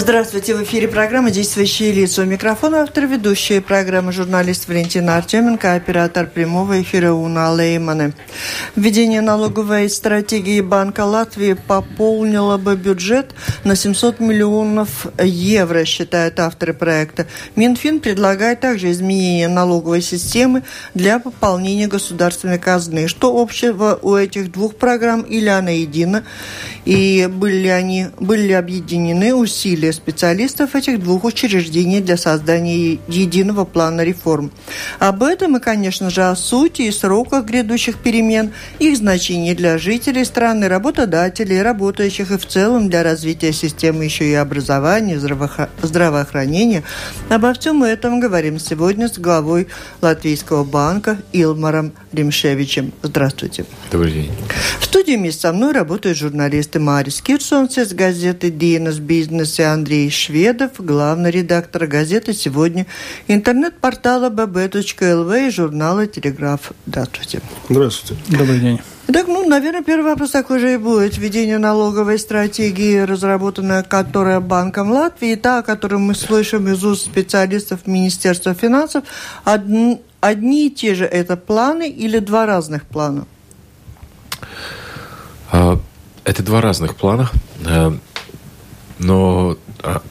[0.00, 2.22] Здравствуйте, в эфире программа «Действующие лица».
[2.22, 8.14] У микрофона автор ведущая программы журналист Валентина Артеменко, оператор прямого эфира Уна Лейманы.
[8.76, 13.34] Введение налоговой стратегии Банка Латвии пополнило бы бюджет
[13.64, 17.26] на 700 миллионов евро, считают авторы проекта.
[17.54, 20.62] Минфин предлагает также изменение налоговой системы
[20.94, 23.06] для пополнения государственной казны.
[23.06, 26.24] Что общего у этих двух программ или она едина?
[26.86, 32.98] И были ли они были ли объединены усилия усилия специалистов этих двух учреждений для создания
[33.08, 34.50] единого плана реформ.
[34.98, 40.24] Об этом и, конечно же, о сути и сроках грядущих перемен, их значении для жителей
[40.24, 45.18] страны, работодателей, работающих и в целом для развития системы еще и образования,
[45.82, 46.82] здравоохранения.
[47.28, 49.68] Обо всем этом говорим сегодня с главой
[50.00, 52.92] Латвийского банка Илмаром Римшевичем.
[53.02, 53.64] Здравствуйте.
[53.90, 54.30] Добрый день.
[54.80, 60.10] В студии вместе со мной работают журналисты Марис Кирсонс из газеты «Диенас Бизнес» и Андрей
[60.10, 62.86] Шведов, главный редактор газеты «Сегодня»,
[63.28, 66.72] интернет-портала bb.lv и журнала «Телеграф».
[66.86, 67.40] Здравствуйте.
[67.68, 68.22] Здравствуйте.
[68.28, 68.80] Добрый день.
[69.12, 71.18] Так, ну, наверное, первый вопрос такой же и будет.
[71.18, 77.86] Введение налоговой стратегии, разработанная которая Банком Латвии, та, о которой мы слышим из уст специалистов
[77.86, 79.02] Министерства финансов,
[80.20, 83.26] одни и те же это планы или два разных плана?
[85.50, 85.78] А,
[86.24, 87.30] это два разных плана,
[87.64, 87.92] э,
[88.98, 90.02] но а,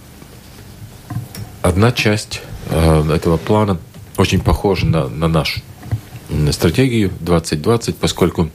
[1.61, 3.79] одна часть этого плана
[4.17, 5.61] очень похожа на, на нашу
[6.51, 8.51] стратегию 2020, поскольку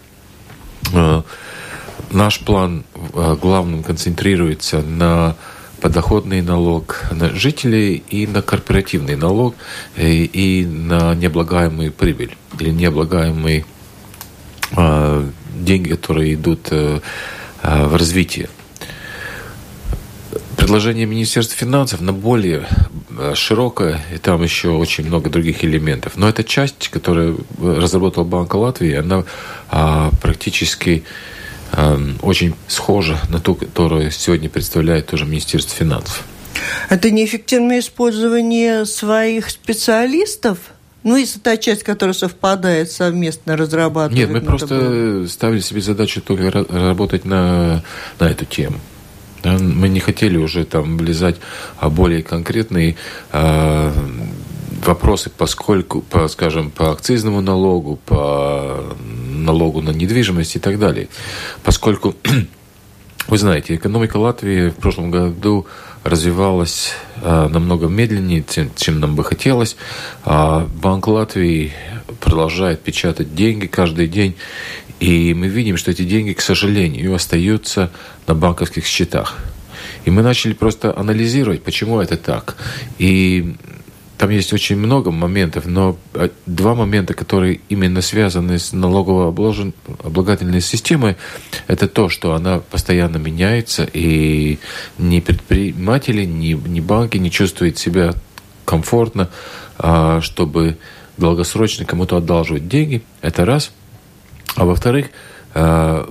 [2.12, 5.34] наш план главным концентрируется на
[5.84, 9.54] подоходный налог на жителей и на корпоративный налог
[9.98, 13.66] и, и на необлагаемую прибыль или необлагаемые
[14.74, 17.00] э, деньги, которые идут э,
[17.62, 18.48] в развитие
[20.56, 22.66] предложение Министерства финансов на более
[23.18, 26.16] э, широкое, и там еще очень много других элементов.
[26.16, 29.24] Но эта часть, которую разработал Банк Латвии, она
[29.68, 31.33] а, практически а,
[32.22, 36.24] очень схожа на ту, которую сегодня представляет тоже Министерство финансов.
[36.88, 40.58] Это неэффективное использование своих специалистов?
[41.02, 44.18] Ну, и та часть, которая совпадает, совместно разрабатывать.
[44.18, 45.26] Нет, мы просто было.
[45.26, 47.84] ставили себе задачу только работать на,
[48.18, 48.78] на эту тему.
[49.42, 49.58] Да?
[49.58, 51.36] Мы не хотели уже там влезать
[51.78, 52.96] в более конкретные
[53.32, 53.92] э,
[54.86, 58.94] вопросы, поскольку, по, скажем, по акцизному налогу, по
[59.44, 61.08] налогу на недвижимость и так далее.
[61.62, 62.14] Поскольку,
[63.28, 65.66] вы знаете, экономика Латвии в прошлом году
[66.02, 66.92] развивалась
[67.22, 69.76] э, намного медленнее, чем, чем нам бы хотелось.
[70.24, 71.72] А Банк Латвии
[72.20, 74.36] продолжает печатать деньги каждый день.
[75.00, 77.90] И мы видим, что эти деньги, к сожалению, остаются
[78.26, 79.36] на банковских счетах.
[80.04, 82.56] И мы начали просто анализировать, почему это так.
[82.98, 83.56] И
[84.18, 91.16] там есть очень много моментов, но а, два момента, которые именно связаны с налогово-облагательной системой,
[91.66, 94.58] это то, что она постоянно меняется, и
[94.98, 98.14] ни предприниматели, ни, ни банки не чувствуют себя
[98.64, 99.30] комфортно,
[99.78, 100.78] а, чтобы
[101.16, 103.02] долгосрочно кому-то одалживать деньги.
[103.20, 103.72] Это раз.
[104.56, 105.10] А во-вторых,
[105.54, 106.08] а,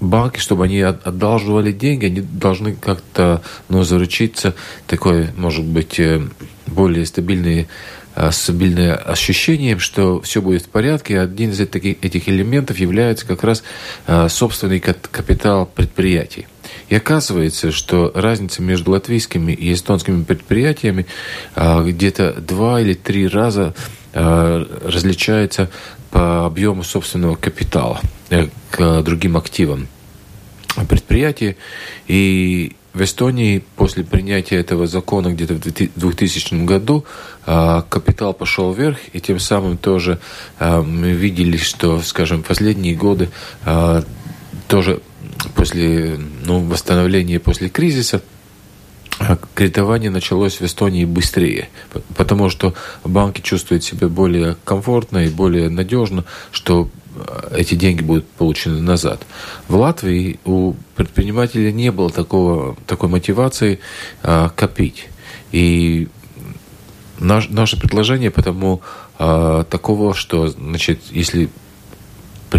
[0.00, 4.54] банки, чтобы они одалживали деньги, они должны как-то ну, заручиться
[4.86, 6.22] такой, может быть, э,
[6.66, 7.68] более стабильный
[8.14, 11.20] э, стабильное ощущение, что все будет в порядке.
[11.20, 13.62] Один из этих, этих элементов является как раз
[14.06, 16.46] э, собственный капитал предприятий.
[16.88, 21.06] И оказывается, что разница между латвийскими и эстонскими предприятиями
[21.56, 23.74] где-то два или три раза
[24.14, 25.70] различается
[26.10, 28.00] по объему собственного капитала
[28.70, 29.88] к другим активам
[30.88, 31.56] предприятия.
[32.06, 37.04] И в Эстонии после принятия этого закона где-то в 2000 году
[37.46, 40.18] а, капитал пошел вверх, и тем самым тоже
[40.58, 43.28] мы видели, что, скажем, последние годы
[44.68, 45.00] тоже
[45.54, 48.22] после ну, восстановления после кризиса
[49.54, 51.68] кредитование началось в Эстонии быстрее,
[52.16, 52.74] потому что
[53.04, 59.20] банки чувствуют себя более комфортно и более надежно, что э, эти деньги будут получены назад.
[59.66, 63.80] В Латвии у предпринимателя не было такого, такой мотивации
[64.22, 65.08] а, копить.
[65.52, 66.08] И
[67.18, 68.82] наш, наше предложение потому
[69.18, 71.50] а, такого, что, значит, если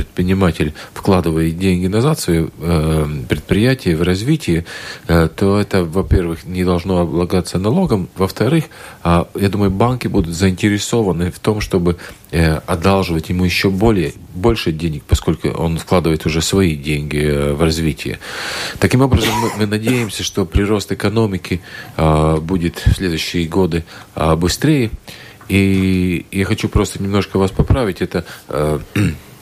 [0.09, 4.65] предприниматель вкладывает деньги назад в свое э, предприятие, в развитие,
[5.07, 8.09] э, то это, во-первых, не должно облагаться налогом.
[8.17, 8.65] Во-вторых,
[9.03, 11.97] э, я думаю, банки будут заинтересованы в том, чтобы
[12.31, 17.61] э, одалживать ему еще более, больше денег, поскольку он вкладывает уже свои деньги э, в
[17.61, 18.19] развитие.
[18.79, 21.61] Таким образом, мы, мы надеемся, что прирост экономики
[21.97, 23.83] э, будет в следующие годы
[24.15, 24.89] э, быстрее.
[25.47, 28.01] И я хочу просто немножко вас поправить.
[28.01, 28.79] Это э,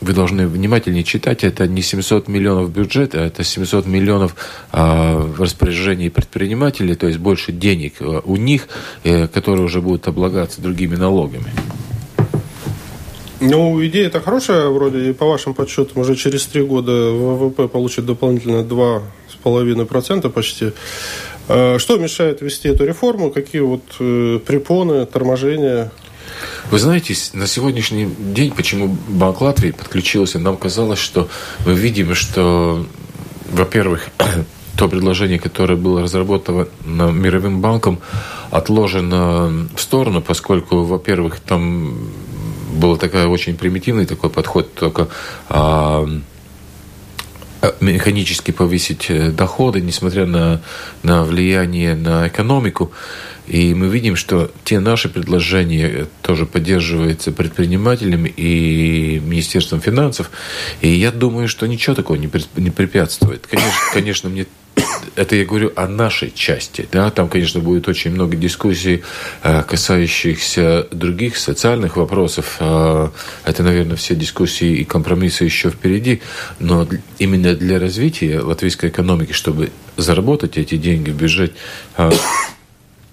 [0.01, 4.35] вы должны внимательнее читать, это не 700 миллионов бюджета, это 700 миллионов
[4.71, 8.67] э, в распоряжении предпринимателей, то есть больше денег э, у них,
[9.03, 11.51] э, которые уже будут облагаться другими налогами.
[13.39, 18.05] Ну, идея это хорошая, вроде, и по вашим подсчетам уже через три года ВВП получит
[18.05, 20.71] дополнительно 2,5% почти.
[21.47, 23.31] Э, что мешает вести эту реформу?
[23.31, 25.91] Какие вот э, препоны, торможения?
[26.71, 31.29] Вы знаете, на сегодняшний день, почему Банк Латвии подключился, нам казалось, что
[31.65, 32.85] мы видим, что,
[33.49, 34.09] во-первых,
[34.77, 37.99] то предложение, которое было разработано мировым банком,
[38.51, 41.97] отложено в сторону, поскольку, во-первых, там
[42.73, 45.07] был такой очень примитивный такой подход, только
[45.49, 46.05] а,
[47.81, 50.61] механически повысить э, доходы, несмотря на,
[51.03, 52.91] на влияние на экономику.
[53.47, 60.29] И мы видим, что те наши предложения тоже поддерживаются предпринимателями и Министерством финансов.
[60.81, 63.47] И я думаю, что ничего такого не, препятствует.
[63.47, 64.47] Конечно, конечно, мне
[65.15, 66.87] это я говорю о нашей части.
[66.91, 67.09] Да?
[67.09, 69.03] Там, конечно, будет очень много дискуссий,
[69.43, 72.57] э, касающихся других социальных вопросов.
[72.59, 73.09] Э,
[73.45, 76.21] это, наверное, все дискуссии и компромиссы еще впереди.
[76.59, 81.53] Но именно для развития латвийской экономики, чтобы заработать эти деньги в бюджет,
[81.97, 82.11] э,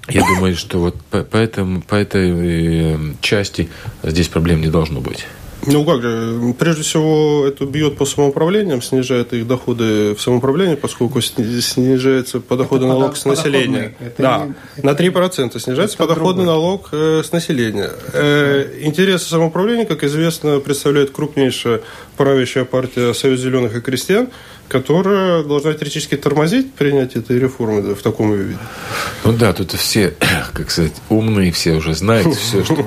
[0.08, 3.68] я думаю, что вот по, по, этому, по этой э, части
[4.02, 5.26] здесь проблем не должно быть.
[5.66, 11.20] Ну как же, прежде всего это бьет по самоуправлениям, снижает их доходы в самоуправлении, поскольку
[11.22, 13.94] снижается подоходный это налог с населения.
[13.98, 16.46] Это да, не, на 3% снижается подоходный другое.
[16.46, 17.90] налог э, с населения.
[18.12, 21.80] Э, интересы самоуправления, как известно, представляет крупнейшая
[22.16, 24.28] правящая партия Союз зеленых и крестьян–
[24.68, 28.58] которая должна теоретически тормозить принятие этой реформы в таком виде.
[29.24, 30.14] Ну да, тут все,
[30.52, 32.84] как сказать, умные, все уже знают, все, что,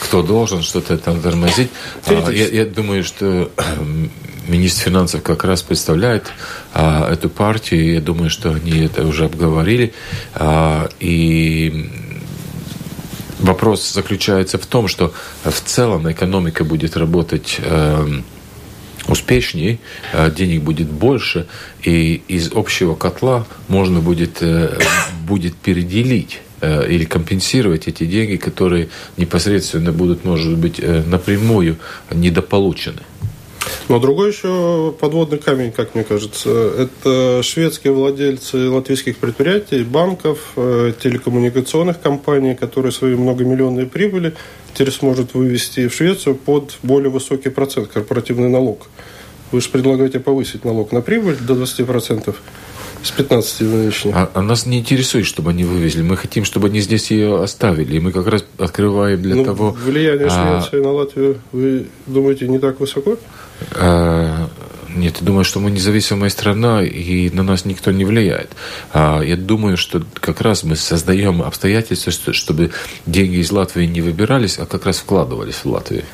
[0.00, 1.70] кто должен что-то там тормозить.
[2.06, 3.50] А, я, я думаю, что
[4.48, 6.32] министр финансов как раз представляет
[6.72, 9.92] а, эту партию, я думаю, что они это уже обговорили.
[10.34, 11.90] А, и
[13.38, 15.12] вопрос заключается в том, что
[15.44, 18.20] в целом экономика будет работать э,
[19.08, 19.78] успешнее,
[20.12, 21.46] а денег будет больше,
[21.82, 24.78] и из общего котла можно будет, э,
[25.26, 31.76] будет переделить э, или компенсировать эти деньги, которые непосредственно будут, может быть, э, напрямую
[32.10, 33.02] недополучены.
[33.88, 42.00] Но другой еще подводный камень, как мне кажется, это шведские владельцы латвийских предприятий, банков, телекоммуникационных
[42.00, 44.34] компаний, которые свои многомиллионные прибыли
[44.76, 48.88] теперь сможет вывести в Швецию под более высокий процент корпоративный налог.
[49.50, 52.34] Вы же предлагаете повысить налог на прибыль до 20%.
[53.02, 54.16] С 15 нынешних.
[54.16, 56.02] А, а нас не интересует, чтобы они вывезли.
[56.02, 57.96] Мы хотим, чтобы они здесь ее оставили.
[57.96, 59.70] И мы как раз открываем для ну, того...
[59.70, 60.60] Влияние а...
[60.60, 63.16] Швеции на Латвию, вы думаете, не так высоко?
[63.72, 64.48] А...
[64.96, 68.52] Нет, я думаю, что мы независимая страна, и на нас никто не влияет.
[68.92, 72.70] А я думаю, что как раз мы создаем обстоятельства, чтобы
[73.04, 76.04] деньги из Латвии не выбирались, а как раз вкладывались в Латвию.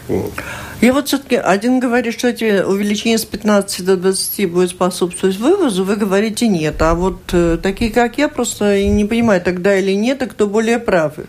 [0.81, 5.85] Я вот все-таки один говорит, что эти увеличение с 15 до 20 будет способствовать вывозу,
[5.85, 6.83] вы говорите нет.
[6.83, 10.81] А вот э, такие, как я, просто не понимаю, тогда или нет, и кто более
[10.81, 11.27] правы.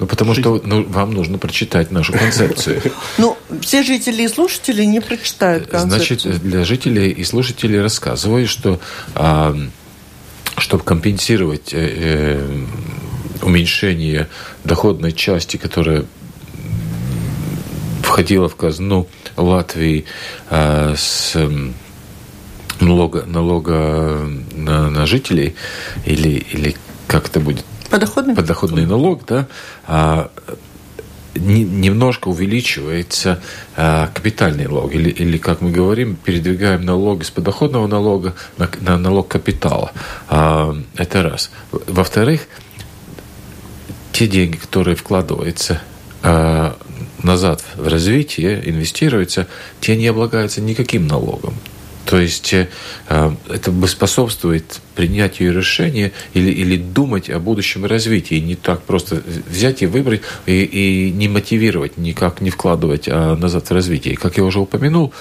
[0.00, 2.82] Ну, потому что ну, вам нужно прочитать нашу концепцию.
[3.18, 6.18] Ну, все жители и слушатели не прочитают концепцию.
[6.18, 8.80] Значит, для жителей и слушателей рассказываю, что
[9.14, 9.56] а,
[10.58, 12.64] чтобы компенсировать э, э,
[13.42, 14.28] уменьшение
[14.64, 16.04] доходной части, которая
[18.02, 20.04] входила в казну Латвии
[20.50, 21.36] э, с
[22.80, 25.54] налога, налога на, на жителей,
[26.04, 28.34] или, или как это будет Подоходный?
[28.34, 29.46] Подоходный налог, да.
[29.86, 30.32] А,
[31.36, 33.40] немножко увеличивается
[33.76, 34.92] а, капитальный налог.
[34.92, 39.92] Или, или, как мы говорим, передвигаем налог из подоходного налога на, на налог капитала.
[40.28, 41.52] А, это раз.
[41.70, 42.48] Во-вторых,
[44.10, 45.80] те деньги, которые вкладываются
[46.24, 46.76] а,
[47.22, 49.46] назад в развитие, инвестируются,
[49.80, 51.54] те не облагаются никаким налогом.
[52.14, 52.68] То есть э,
[53.08, 58.36] это бы способствует принятию решения или, или думать о будущем развитии.
[58.36, 63.68] Не так просто взять и выбрать и, и не мотивировать, никак не вкладывать а назад
[63.68, 64.16] в развитие.
[64.16, 65.12] Как я уже упомянул,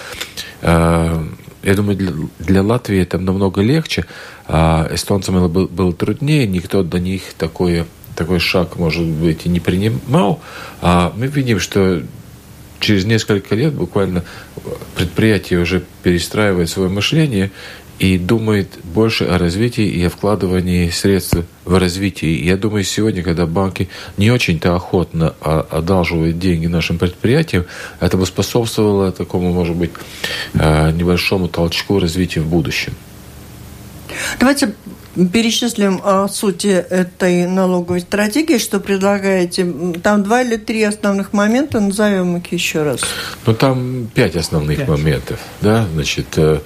[0.61, 1.23] э,
[1.63, 4.05] я думаю, для, для Латвии это намного легче,
[4.45, 9.49] а эстонцам это было, было труднее, никто до них такое, такой шаг, может быть, и
[9.49, 10.41] не принимал.
[10.79, 12.03] А мы видим, что
[12.83, 14.23] через несколько лет буквально
[14.95, 17.51] предприятие уже перестраивает свое мышление
[17.99, 22.45] и думает больше о развитии и о вкладывании средств в развитие.
[22.45, 23.87] Я думаю, сегодня, когда банки
[24.17, 27.65] не очень-то охотно одалживают деньги нашим предприятиям,
[27.99, 29.91] это бы способствовало такому, может быть,
[30.53, 32.93] э, небольшому толчку развития в будущем.
[34.39, 34.73] Давайте
[35.15, 39.71] перечислим о сути этой налоговой стратегии, что предлагаете.
[40.01, 43.01] Там два или три основных момента, назовем их еще раз.
[43.45, 44.87] Ну, там пять основных пять.
[44.87, 45.39] моментов.
[45.61, 45.87] Да?
[45.93, 46.59] Значит, э,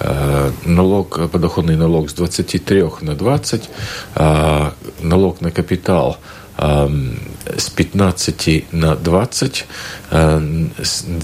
[0.00, 3.70] э, налог, подоходный налог с 23 на 20,
[4.16, 4.70] э,
[5.00, 6.18] налог на капитал
[6.56, 9.66] с 15 на 20,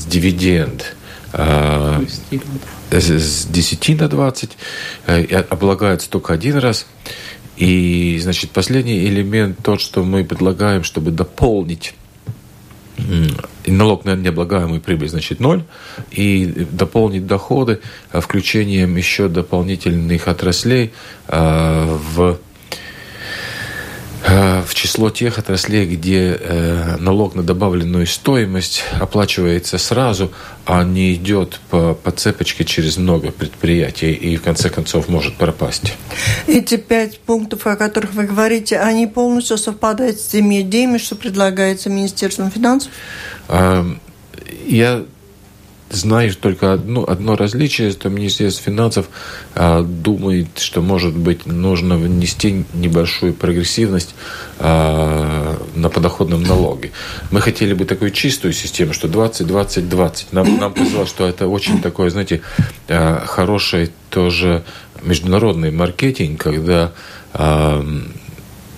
[0.09, 0.97] дивиденд
[2.91, 4.51] с 10 на 20,
[5.07, 6.87] э, облагается только один раз.
[7.57, 11.95] И, значит, последний элемент, тот, что мы предлагаем, чтобы дополнить
[13.67, 15.65] налог на необлагаемую прибыль, значит, ноль,
[16.11, 17.81] и дополнить доходы
[18.13, 20.93] включением еще дополнительных отраслей
[21.29, 22.50] э, в Э,
[24.31, 30.31] в число тех отраслей, где э, налог на добавленную стоимость оплачивается сразу,
[30.67, 35.95] а не идет по, по цепочке через много предприятий и в конце концов может пропасть.
[36.47, 41.91] Эти пять пунктов, о которых вы говорите, они полностью совпадают с теми идеями, что предлагается
[41.91, 42.93] Министерством финансов?
[43.49, 44.01] Эм,
[44.67, 45.05] я
[45.90, 49.09] знаю только одно, одно различие, что Министерство финансов
[49.54, 54.14] а, думает, что, может быть, нужно внести небольшую прогрессивность
[54.59, 56.92] а, на подоходном налоге.
[57.30, 60.26] Мы хотели бы такую чистую систему, что 20-20-20.
[60.32, 62.40] Нам, нам казалось, что это очень такой, знаете,
[62.88, 64.62] а, хороший тоже
[65.02, 66.92] международный маркетинг, когда
[67.32, 67.85] а,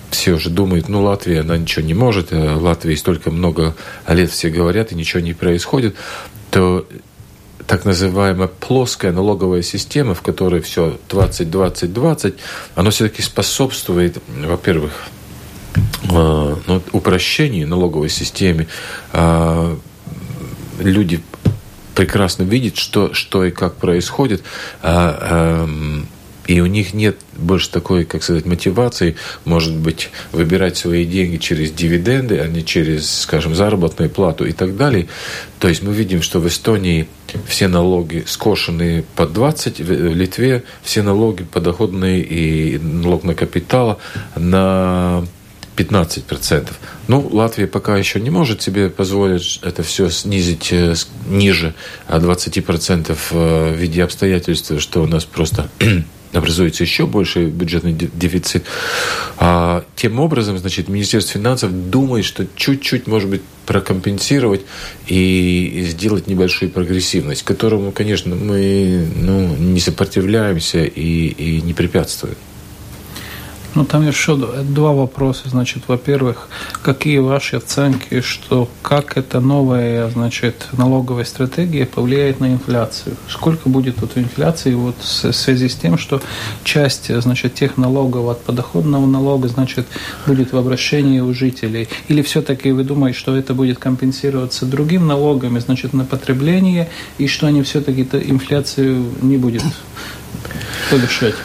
[0.09, 3.75] все уже думают, ну, Латвия, она ничего не может, а Латвии столько много
[4.07, 5.95] лет все говорят, и ничего не происходит
[6.53, 6.85] то
[7.65, 12.35] так называемая плоская налоговая система, в которой все 20-20-20,
[12.75, 14.91] оно все-таки способствует, во-первых,
[15.75, 18.67] э, ну, упрощению налоговой системы.
[19.13, 19.75] Э,
[20.79, 21.23] люди
[21.95, 24.43] прекрасно видят, что, что и как происходит.
[26.43, 31.37] А, и у них нет больше такой, как сказать, мотивации, может быть, выбирать свои деньги
[31.37, 35.07] через дивиденды, а не через, скажем, заработную плату и так далее.
[35.59, 37.07] То есть мы видим, что в Эстонии
[37.47, 43.99] все налоги скошены по 20, в Литве все налоги подоходные и налог на капитал
[44.35, 45.25] на
[45.75, 46.69] 15%.
[47.07, 50.93] Ну, Латвия пока еще не может себе позволить это все снизить э,
[51.27, 51.73] ниже
[52.07, 55.69] 20% э, в виде обстоятельств, что у нас просто
[56.33, 58.65] образуется еще больший бюджетный дефицит.
[59.37, 64.61] А, тем образом, значит, Министерство финансов думает, что чуть-чуть, может быть, прокомпенсировать
[65.07, 72.35] и сделать небольшую прогрессивность, которому, конечно, мы ну, не сопротивляемся и, и не препятствуем.
[73.75, 75.49] Ну, там еще два вопроса.
[75.49, 76.47] Значит, во-первых,
[76.83, 83.15] какие ваши оценки, что как эта новая, значит, налоговая стратегия повлияет на инфляцию?
[83.27, 86.21] Сколько будет тут инфляции вот в связи с тем, что
[86.63, 89.87] часть, значит, тех налогов от подоходного налога, значит,
[90.27, 91.89] будет в обращении у жителей?
[92.09, 97.47] Или все-таки вы думаете, что это будет компенсироваться другим налогами, значит, на потребление, и что
[97.47, 99.63] они все-таки инфляцию не будет
[100.91, 101.35] повышать?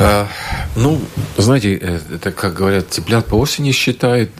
[0.00, 0.28] А,
[0.76, 0.98] ну,
[1.36, 4.30] знаете, э, это, как говорят, цыплят по осени считают,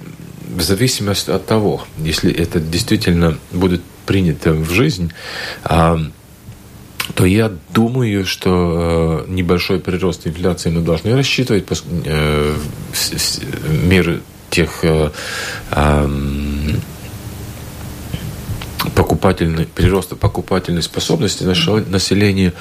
[0.48, 5.12] в зависимости от того, если это действительно будет принято в жизнь,
[5.62, 6.00] а,
[7.14, 11.66] то я думаю, что э, небольшой прирост инфляции мы должны рассчитывать
[12.04, 12.56] э,
[13.68, 14.82] меры тех
[18.94, 22.54] покупательной, прироста покупательной способности населения,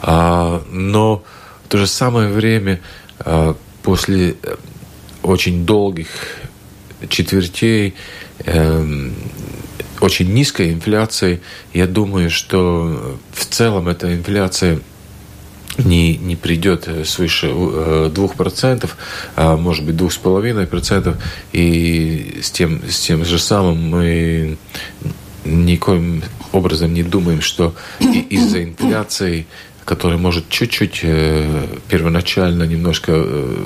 [0.00, 1.22] а, но
[1.68, 2.80] то же самое время
[3.20, 4.56] а, после э,
[5.22, 6.08] очень долгих
[7.08, 7.94] четвертей
[8.44, 9.14] эм,
[10.00, 11.40] очень низкой инфляции,
[11.72, 14.80] я думаю, что в целом эта инфляция
[15.78, 18.88] не, не придет свыше 2%, э,
[19.36, 21.16] а может быть 2,5%,
[21.52, 24.58] и с тем, с тем же самым мы
[25.44, 26.22] никоим
[26.52, 29.46] образом не думаем, что из-за инфляции
[29.88, 33.56] который может чуть-чуть э, первоначально немножко э,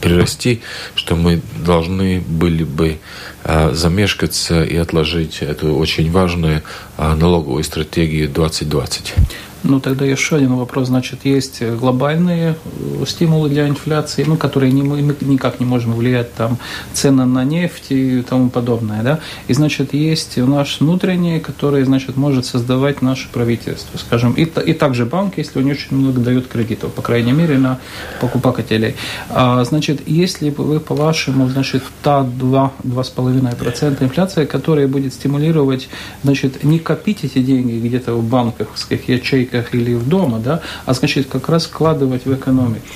[0.00, 0.62] прирасти,
[0.94, 2.98] что мы должны были бы
[3.44, 6.62] э, замешкаться и отложить эту очень важную
[6.96, 9.14] э, налоговую стратегию 2020.
[9.62, 10.88] Ну, тогда еще один вопрос.
[10.88, 16.34] Значит, есть глобальные э, стимулы для инфляции, ну, которые не, мы никак не можем влиять,
[16.34, 16.58] там,
[16.94, 19.20] цены на нефть и тому подобное, да?
[19.48, 24.72] И, значит, есть у нас внутренние, которые, значит, может создавать наше правительство, скажем, и, и
[24.72, 27.78] также банк, если он очень много дает кредитов, по крайней мере, на
[28.20, 28.96] покупателей.
[29.28, 35.88] А, значит, если вы, по-вашему, значит, та 2-2,5% инфляция, которая будет стимулировать,
[36.22, 40.94] значит, не копить эти деньги где-то в в ячейках, ячейках или в дома, да, а
[40.94, 42.86] значит как раз вкладывать в экономику?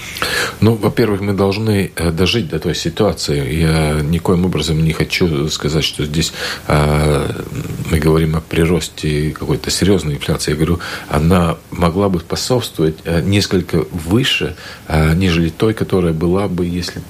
[0.61, 3.61] Ну, во-первых, мы должны э, дожить до той ситуации.
[3.61, 6.33] Я никоим образом не хочу сказать, что здесь
[6.69, 7.43] э,
[7.91, 10.53] мы говорим о приросте какой-то серьезной инфляции.
[10.53, 14.57] Я говорю, она могла бы способствовать э, несколько выше,
[14.89, 17.03] э, нежели той, которая была бы, если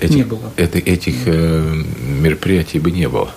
[0.00, 0.52] этих, не было.
[0.56, 1.82] Это, этих э,
[2.20, 3.30] мероприятий бы не было.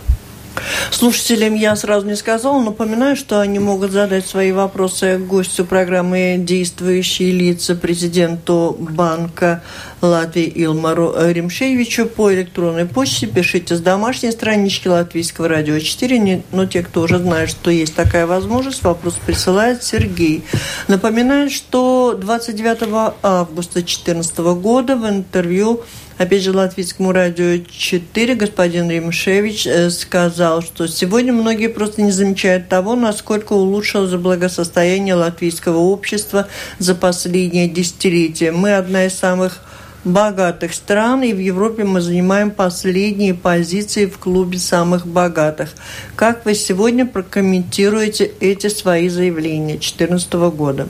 [0.92, 7.32] Слушателям я сразу не сказала, напоминаю, что они могут задать свои вопросы гостю программы «Действующие
[7.32, 9.62] лица» президенту Банка
[10.02, 13.28] Латвии Илмару Римшевичу по электронной почте.
[13.28, 16.44] Пишите с домашней странички Латвийского радио 4.
[16.52, 20.44] Но те, кто уже знает, что есть такая возможность, вопрос присылает Сергей.
[20.88, 25.84] Напоминаю, что 29 августа 2014 года в интервью
[26.18, 32.70] Опять же, Латвийскому радио 4 господин Римшевич э, сказал, что сегодня многие просто не замечают
[32.70, 36.48] того, насколько улучшилось благосостояние латвийского общества
[36.80, 38.54] за последние десятилетия.
[38.54, 39.60] Мы одна из самых
[40.06, 45.72] богатых стран, и в Европе мы занимаем последние позиции в клубе самых богатых.
[46.16, 50.88] Как вы сегодня прокомментируете эти свои заявления 2014 года?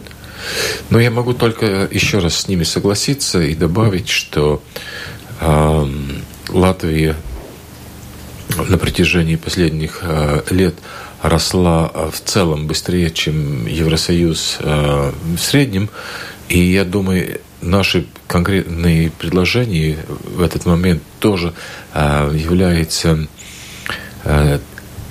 [0.89, 4.62] Ну, я могу только еще раз с ними согласиться и добавить, что
[6.50, 7.15] Латвия
[8.58, 10.75] на протяжении последних э, лет
[11.22, 15.89] росла э, в целом быстрее, чем Евросоюз э, в среднем.
[16.48, 21.54] И я думаю, наши конкретные предложения в этот момент тоже
[21.94, 23.27] являются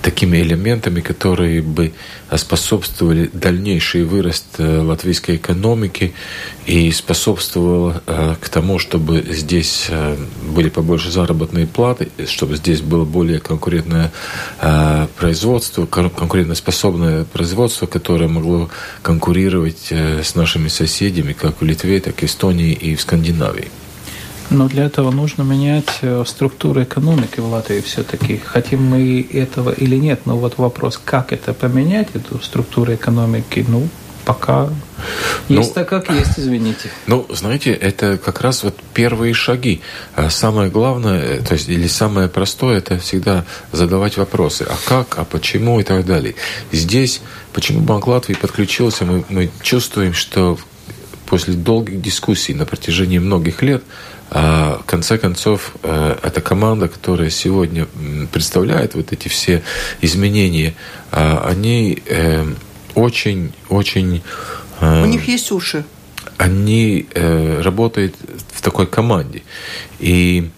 [0.05, 1.93] такими элементами, которые бы
[2.37, 6.13] способствовали дальнейший вырост э, латвийской экономики
[6.67, 10.17] и способствовало э, к тому, чтобы здесь э,
[10.55, 14.13] были побольше заработные платы, чтобы здесь было более конкурентное
[15.17, 18.69] производство, конкурентоспособное производство, которое могло
[19.03, 23.71] конкурировать с нашими соседями, как в Литве, так и в Эстонии и в Скандинавии.
[24.55, 28.39] Но для этого нужно менять э, структуру экономики в Латвии все-таки.
[28.39, 33.89] Хотим мы этого или нет, но вот вопрос, как это поменять, эту структуру экономики, ну,
[34.25, 34.71] пока
[35.49, 36.89] ну, есть так, как есть, извините.
[37.09, 39.83] Ну, знаете, это как раз вот первые шаги.
[40.15, 44.65] А самое главное, э, то есть, или самое простое, это всегда задавать вопросы.
[44.69, 46.37] А как, а почему и так далее.
[46.71, 50.59] Здесь, почему Банк Латвии подключился, мы, мы чувствуем, что
[51.35, 53.83] после долгих дискуссий на протяжении многих лет
[54.31, 57.89] а в конце концов, э, эта команда, которая сегодня
[58.31, 59.65] представляет вот эти все
[60.01, 60.75] изменения,
[61.11, 61.99] а, они
[62.95, 64.23] очень-очень...
[64.81, 65.85] Э, э, У них есть уши.
[66.37, 68.15] Они работают
[68.53, 69.43] в такой команде.
[69.99, 70.51] И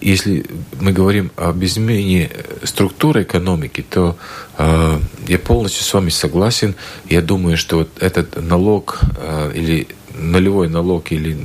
[0.00, 0.46] если
[0.80, 2.30] мы говорим об изменении
[2.64, 4.16] структуры экономики, то
[4.56, 6.74] э, я полностью с вами согласен.
[7.08, 11.36] Я думаю, что вот этот налог э, или нулевой налог или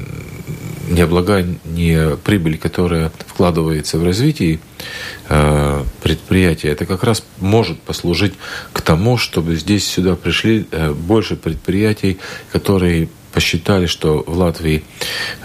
[0.90, 4.60] не облагание прибыли, которая вкладывается в развитие
[5.30, 8.34] э, предприятия, это как раз может послужить
[8.72, 12.20] к тому, чтобы здесь сюда пришли э, больше предприятий,
[12.52, 14.84] которые посчитали, что в Латвии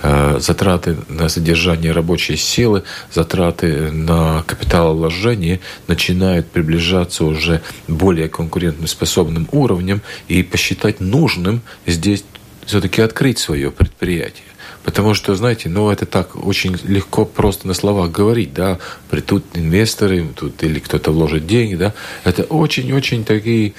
[0.02, 10.02] э, затраты на содержание рабочей силы, затраты на капиталовложение начинают приближаться уже более конкурентоспособным уровнем
[10.28, 12.24] и посчитать нужным здесь
[12.70, 14.44] все-таки открыть свое предприятие.
[14.82, 18.78] Потому что, знаете, ну это так очень легко просто на словах говорить, да,
[19.10, 21.92] придут инвесторы, тут или кто-то вложит деньги, да.
[22.24, 23.74] Это очень-очень такие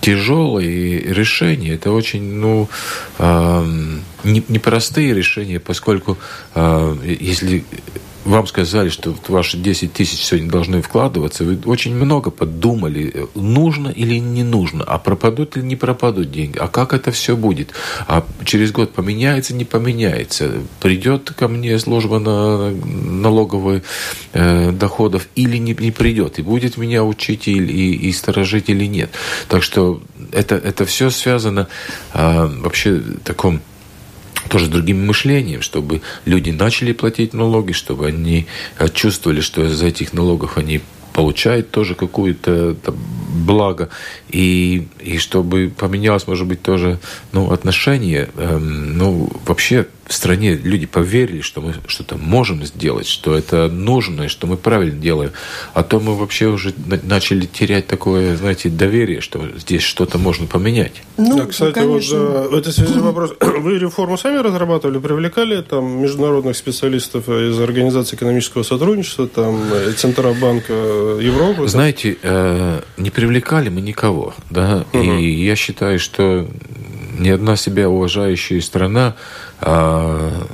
[0.00, 2.68] тяжелые решения, это очень, ну,
[3.18, 3.66] э,
[4.22, 6.18] непростые решения, поскольку
[6.54, 7.64] э, если
[8.28, 14.18] вам сказали, что ваши 10 тысяч сегодня должны вкладываться, вы очень много подумали, нужно или
[14.18, 17.72] не нужно, а пропадут или не пропадут деньги, а как это все будет,
[18.06, 23.82] а через год поменяется, не поменяется, придет ко мне служба на налоговые
[24.32, 28.84] э, доходов или не, не придет, и будет меня учить и, и, и сторожить или
[28.84, 29.10] нет.
[29.48, 31.68] Так что это, это все связано
[32.12, 33.60] э, вообще в таком
[34.48, 38.46] тоже другим мышлением, чтобы люди начали платить налоги, чтобы они
[38.78, 40.80] э, чувствовали, что из этих налогов они
[41.12, 42.76] получают тоже какое-то
[43.38, 43.88] благо,
[44.28, 46.98] и, и чтобы поменялось, может быть, тоже
[47.32, 53.36] ну, отношение, эм, ну, вообще в стране люди поверили, что мы что-то можем сделать, что
[53.36, 55.32] это нужно, и что мы правильно делаем.
[55.74, 61.02] А то мы вообще уже начали терять такое, знаете, доверие, что здесь что-то можно поменять.
[61.18, 62.18] Ну, да, кстати, конечно.
[62.18, 63.34] вот в этой связи вопрос.
[63.40, 69.60] Вы реформу сами разрабатывали, привлекали там международных специалистов из Организации экономического сотрудничества, там,
[69.94, 70.72] Центробанка
[71.20, 71.66] Европы?
[71.68, 75.02] Знаете, э, не привлекали мы никого, да, угу.
[75.02, 76.48] и я считаю, что
[77.18, 79.16] ни одна себя уважающая страна
[79.60, 80.46] а,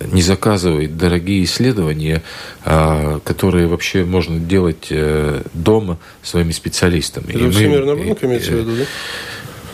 [0.00, 2.22] не заказывает дорогие исследования,
[2.64, 7.32] а, которые вообще можно делать а, дома своими специалистами.
[7.32, 8.84] Это Всемирный банк имеется в виду, да?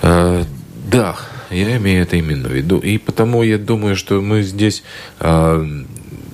[0.02, 0.44] А,
[0.90, 1.16] да,
[1.50, 2.78] я имею это именно в виду.
[2.78, 4.82] И потому я думаю, что мы здесь
[5.20, 5.64] а,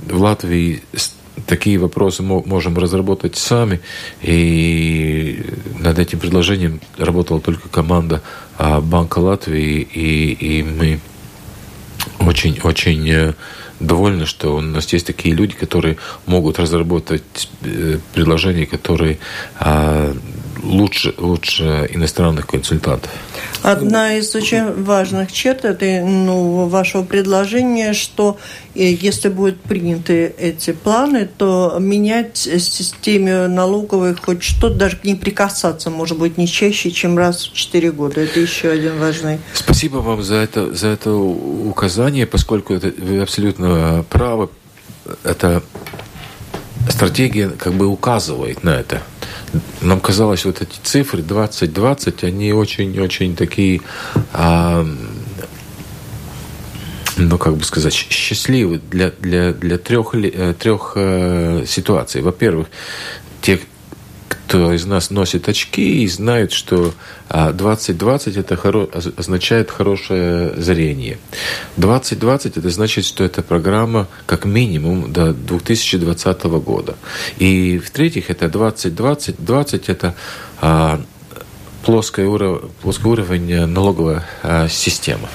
[0.08, 0.82] в Латвии
[1.48, 3.80] такие вопросы можем разработать сами.
[4.22, 5.42] И
[5.80, 8.22] над этим предложением работала только команда
[8.58, 11.00] а, Банка Латвии, и, и мы
[12.20, 13.34] очень-очень э,
[13.80, 19.18] довольны, что у нас есть такие люди, которые могут разработать э, предложения, которые
[19.58, 20.14] а,
[20.62, 23.10] лучше, лучше иностранных консультантов.
[23.62, 28.38] Одна из очень важных черт это, ну, вашего предложения, что
[28.74, 35.16] э, если будут приняты эти планы, то менять системе налоговой хоть что-то, даже к ней
[35.16, 38.20] прикасаться, может быть, не чаще, чем раз в 4 года.
[38.20, 39.38] Это еще один важный.
[39.52, 44.48] Спасибо вам за это, за это указание, поскольку это, вы абсолютно правы.
[45.24, 45.62] Это
[46.90, 49.02] стратегия как бы указывает на это
[49.80, 53.80] нам казалось, вот эти цифры 20-20, они очень-очень такие,
[54.32, 54.86] а,
[57.16, 62.22] ну, как бы сказать, счастливы для, для, для трех, э, трех э, ситуаций.
[62.22, 62.68] Во-первых,
[63.40, 63.60] те,
[64.48, 66.94] кто из нас носит очки и знает, что
[67.28, 68.88] 2020 а, это хоро...
[69.16, 71.18] означает хорошее зрение.
[71.76, 76.96] 2020 это значит, что эта программа как минимум до 2020 года.
[77.36, 79.44] И в-третьих, это 2020.
[79.44, 80.14] 20 это
[80.62, 80.98] а,
[81.84, 82.70] плоский, уров...
[82.80, 85.28] плоский уровень налоговой а, системы.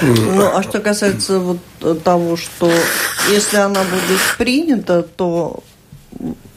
[0.00, 1.58] Ну, а что касается вот
[2.02, 2.72] того, что
[3.30, 5.62] если она будет принята, то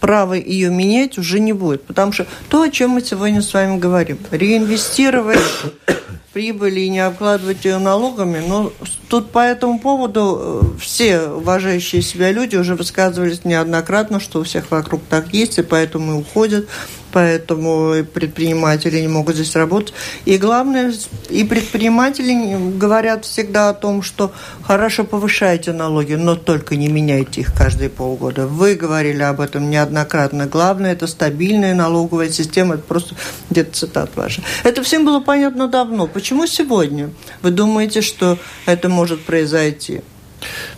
[0.02, 1.84] права ее менять уже не будет.
[1.84, 5.40] Потому что то, о чем мы сегодня с вами говорим, реинвестировать
[6.34, 8.74] прибыли и не обкладывать ее налогами, но
[9.10, 14.72] тут по этому поводу э, все уважающие себя люди уже высказывались неоднократно, что у всех
[14.72, 16.68] вокруг так есть, и поэтому и уходят
[17.12, 19.93] поэтому предприниматели не могут здесь работать.
[20.26, 20.93] И главное,
[21.30, 24.32] и предприниматели говорят всегда о том, что
[24.63, 28.47] хорошо повышайте налоги, но только не меняйте их каждые полгода.
[28.47, 30.47] Вы говорили об этом неоднократно.
[30.47, 32.76] Главное– это стабильная налоговая система.
[32.76, 33.15] Это просто
[33.50, 34.41] где-то цитат ваша.
[34.63, 36.08] Это всем было понятно давно.
[36.08, 37.12] Почему сегодня?
[37.41, 40.02] Вы думаете, что это может произойти?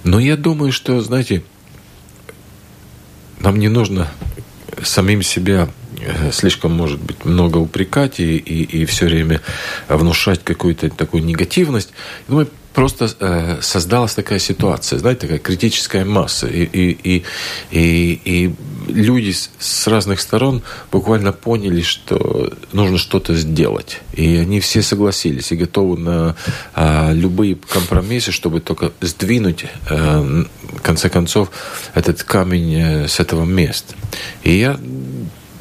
[0.04, 1.44] Ну, я думаю, что, знаете,
[3.40, 4.10] нам не нужно
[4.84, 5.70] самим себя
[6.32, 9.42] слишком, может быть, много упрекать и, и, и все время
[9.88, 11.92] внушать какую-то такую негативность.
[12.28, 16.48] Думаю, просто э, создалась такая ситуация, знаете, такая критическая масса.
[16.48, 17.24] И, и, и,
[17.72, 18.56] и, и
[18.88, 24.02] люди с, с разных сторон буквально поняли, что нужно что-то сделать.
[24.14, 26.36] И они все согласились и готовы на
[26.76, 31.52] э, любые компромиссы, чтобы только сдвинуть, э, в конце концов,
[31.94, 33.94] этот камень э, с этого места.
[34.44, 34.80] И я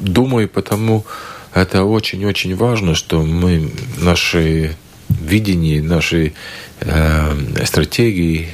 [0.03, 1.05] думаю, потому
[1.53, 4.75] это очень-очень важно, что мы наши
[5.09, 6.33] видения, наши
[6.79, 8.47] э, стратегии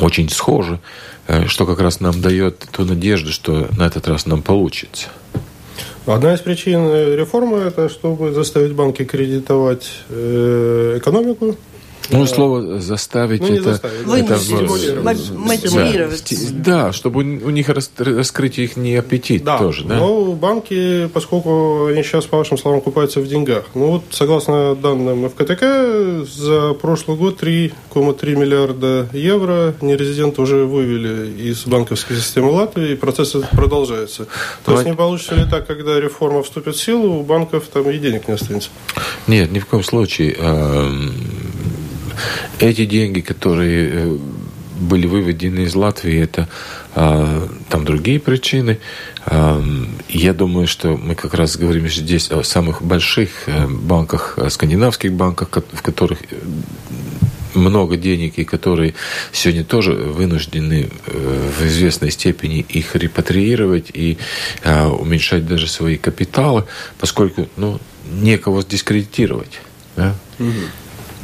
[0.00, 0.80] очень схожи,
[1.26, 5.08] э, что как раз нам дает ту надежду, что на этот раз нам получится.
[6.06, 11.56] Одна из причин реформы– это чтобы заставить банки кредитовать э, экономику,
[12.10, 13.72] Ну, слово заставить ну, это...
[13.72, 14.38] Заставить, это
[15.34, 16.62] мотивировать.
[16.62, 19.96] Да, чтобы у них раскрыть их не аппетит да, тоже, да?
[19.96, 23.64] Но банки, поскольку они сейчас, по вашим словам, купаются в деньгах.
[23.74, 31.64] Ну вот, согласно данным ФКТК, за прошлый год 3,3 миллиарда евро нерезиденты уже вывели из
[31.66, 34.26] банковской системы Латвии, и процесс продолжается.
[34.64, 37.98] То есть не получится ли так, когда реформа вступит в силу, у банков там и
[37.98, 38.70] денег не останется?
[39.26, 40.36] Нет, ни в коем случае
[42.58, 44.18] эти деньги, которые э,
[44.74, 46.48] были выведены из Латвии, это
[46.94, 48.78] а, там другие причины.
[49.24, 49.62] А,
[50.08, 55.48] я думаю, что мы как раз говорим здесь о самых больших э, банках, скандинавских банках,
[55.72, 56.36] в которых э,
[57.54, 58.94] много денег и которые
[59.32, 64.18] сегодня тоже вынуждены в известной степени их репатриировать и
[64.64, 66.64] а, уменьшать даже свои капиталы,
[66.98, 69.60] поскольку ну, некого дискредитировать.
[69.96, 70.16] Да?
[70.40, 70.50] Угу.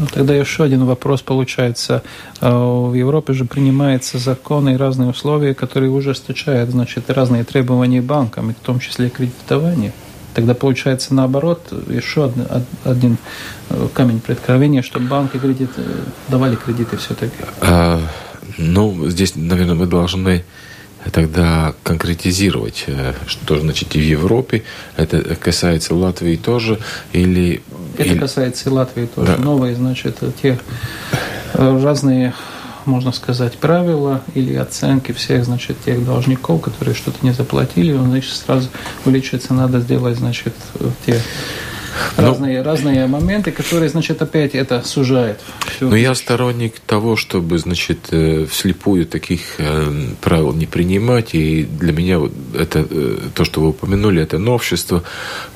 [0.00, 2.02] Ну, тогда еще один вопрос получается.
[2.40, 8.50] А, в Европе же принимаются законы и разные условия, которые ужесточают, значит, разные требования банкам,
[8.50, 9.92] и в том числе кредитование.
[10.32, 12.46] Тогда получается наоборот, еще один,
[12.84, 13.18] один
[13.68, 15.82] э, камень преткновения, чтобы банки кредит, э,
[16.28, 17.34] давали кредиты все-таки.
[17.60, 18.00] А,
[18.56, 20.44] ну, здесь, наверное, мы должны
[21.12, 24.62] тогда конкретизировать, э, что значит и в Европе,
[24.96, 26.78] это касается Латвии тоже,
[27.12, 27.62] или...
[27.96, 29.36] Это касается и Латвии тоже.
[29.36, 29.42] Да.
[29.42, 30.58] Новые, значит, те
[31.54, 32.34] э, разные,
[32.84, 38.32] можно сказать, правила или оценки всех, значит, тех должников, которые что-то не заплатили, он, значит,
[38.34, 38.68] сразу
[39.04, 40.54] увеличивается, надо сделать, значит,
[41.06, 41.20] те
[42.16, 45.40] разные, ну, разные моменты, которые, значит, опять это сужает.
[45.81, 51.35] Но я сторонник того, чтобы, значит, э, вслепую таких э, правил не принимать.
[51.35, 55.03] И для меня вот это э, то, что вы упомянули, это новшество.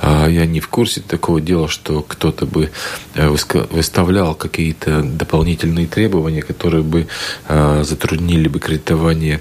[0.01, 2.71] А я не в курсе такого дела, что кто-то бы
[3.15, 7.07] выставлял какие-то дополнительные требования, которые бы
[7.49, 9.41] затруднили бы кредитование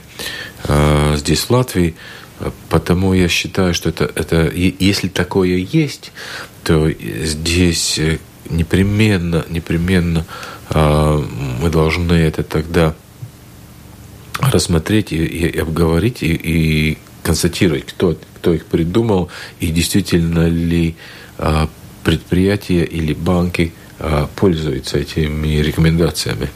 [1.16, 1.96] здесь, в Латвии.
[2.70, 6.12] Потому я считаю, что это, это если такое есть,
[6.64, 10.26] то здесь э, непременно, непременно
[10.70, 11.24] э,
[11.62, 12.96] мы должны это тогда
[14.40, 19.30] рассмотреть и, и обговорить и, и констатировать, кто, кто их придумал
[19.60, 20.96] и действительно ли
[21.38, 21.68] э,
[22.04, 26.50] предприятия или банки э, пользуются этими рекомендациями.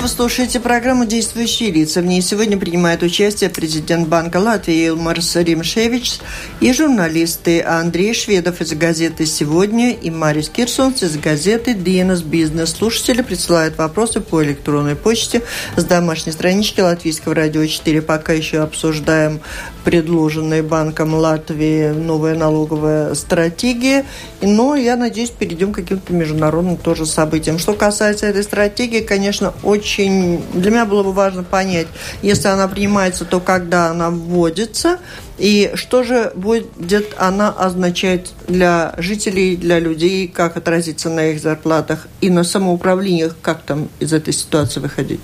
[0.00, 2.00] Вы слушаете программу «Действующие лица».
[2.00, 6.20] В ней сегодня принимает участие президент Банка Латвии Илмарс Римшевич
[6.60, 12.70] и журналисты Андрей Шведов из газеты «Сегодня» и Марис Кирсонс из газеты «Диенас Бизнес».
[12.70, 15.42] Слушатели присылают вопросы по электронной почте
[15.76, 18.00] с домашней странички Латвийского радио 4.
[18.00, 19.40] Пока еще обсуждаем
[19.84, 24.06] предложенные Банком Латвии новая налоговая стратегия.
[24.40, 27.58] Но, я надеюсь, перейдем к каким-то международным тоже событиям.
[27.58, 30.42] Что касается этой стратегии, конечно, очень очень...
[30.54, 31.86] Для меня было бы важно понять,
[32.22, 34.98] если она принимается, то когда она вводится,
[35.38, 42.06] и что же будет она означать для жителей, для людей, как отразится на их зарплатах
[42.20, 45.20] и на самоуправлениях, как там из этой ситуации выходить?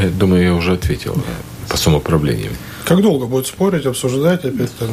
[0.00, 1.16] Я думаю, я уже ответил
[1.68, 2.52] по самоуправлению.
[2.84, 4.88] Как долго будет спорить, обсуждать опять там?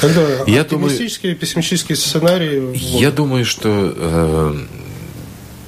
[0.00, 2.76] Когда я оптимистические думаю, пессимистические сценарии?
[2.98, 4.54] Я думаю, что э,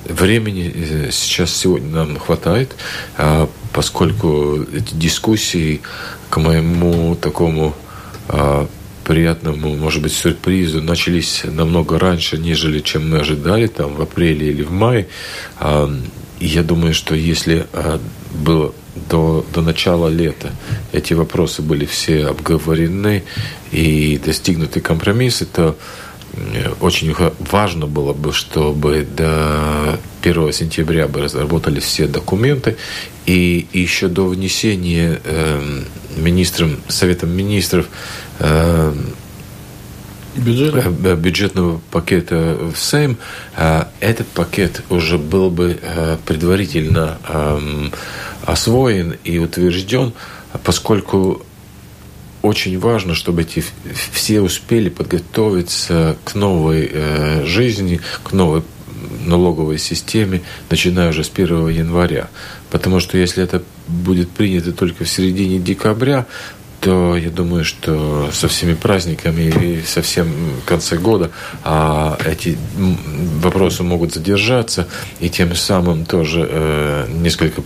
[0.08, 2.76] Времени э, сейчас сегодня нам хватает,
[3.16, 5.80] а, поскольку эти дискуссии
[6.30, 7.74] к моему такому
[8.28, 8.68] а,
[9.04, 14.62] приятному, может быть, сюрпризу начались намного раньше, нежели чем мы ожидали, там в апреле или
[14.62, 15.08] в мае.
[15.58, 15.90] А,
[16.38, 17.66] и я думаю, что если
[18.32, 18.74] было
[19.08, 20.52] до, до начала лета
[20.92, 23.24] эти вопросы были все обговорены
[23.72, 25.76] и достигнуты компромиссы, то
[26.80, 32.76] очень важно было бы, чтобы до 1 сентября бы разработали все документы,
[33.26, 35.82] и еще до внесения э,
[36.16, 37.86] министром, Советом министров
[38.38, 38.94] э,
[40.36, 40.74] Бюджет?
[40.74, 43.16] Э, бюджетного пакета в Сейм,
[43.56, 47.92] э, этот пакет уже был бы э, предварительно эм,
[48.44, 50.12] освоен и утвержден,
[50.62, 51.42] поскольку
[52.46, 53.64] очень важно, чтобы эти
[54.12, 58.62] все успели подготовиться к новой э, жизни, к новой
[59.26, 62.28] налоговой системе, начиная уже с 1 января.
[62.70, 66.26] Потому что если это будет принято только в середине декабря,
[66.80, 70.28] то я думаю, что со всеми праздниками и со всем
[70.66, 71.30] конце года
[71.64, 72.56] а эти
[73.40, 74.86] вопросы могут задержаться
[75.18, 77.62] и тем самым тоже э, несколько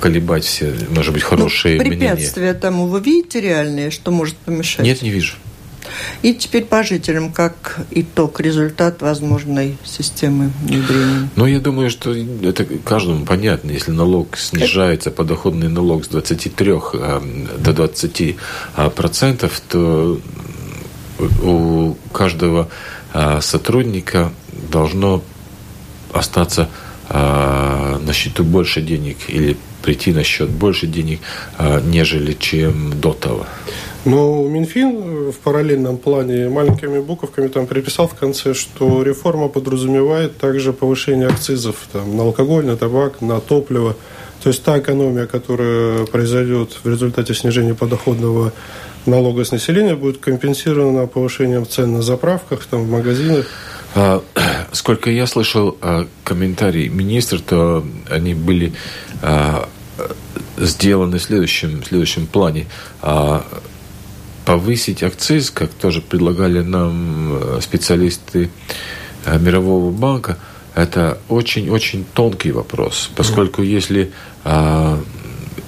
[0.00, 2.58] поколебать все, может быть, хорошие ну, препятствия мнения.
[2.58, 4.84] тому вы видите реальные, что может помешать?
[4.84, 5.34] Нет, не вижу.
[6.22, 11.28] И теперь по жителям, как итог, результат возможной системы внедрения?
[11.36, 13.72] Ну, я думаю, что это каждому понятно.
[13.72, 17.20] Если налог снижается, подоходный налог с 23 э,
[17.58, 18.20] до 20
[18.76, 20.18] э, процентов, то
[21.42, 22.70] у каждого
[23.12, 24.32] э, сотрудника
[24.70, 25.22] должно
[26.12, 26.70] остаться
[27.10, 31.20] на счету больше денег или прийти на счет больше денег,
[31.84, 33.46] нежели чем до того.
[34.04, 40.72] Но Минфин в параллельном плане маленькими буковками там приписал в конце, что реформа подразумевает также
[40.72, 43.96] повышение акцизов там, на алкоголь, на табак, на топливо.
[44.42, 48.52] То есть та экономия, которая произойдет в результате снижения подоходного
[49.04, 53.46] налога с населения, будет компенсирована повышением цен на заправках, там, в магазинах.
[54.72, 58.72] Сколько я слышал а, комментарий министра, то они были
[59.22, 59.68] а,
[60.56, 62.66] сделаны в следующем, в следующем плане.
[63.02, 63.44] А,
[64.44, 68.50] повысить акциз, как тоже предлагали нам э, специалисты
[69.24, 70.38] э, Мирового банка,
[70.74, 74.12] это очень-очень тонкий вопрос, поскольку если
[74.44, 75.00] а,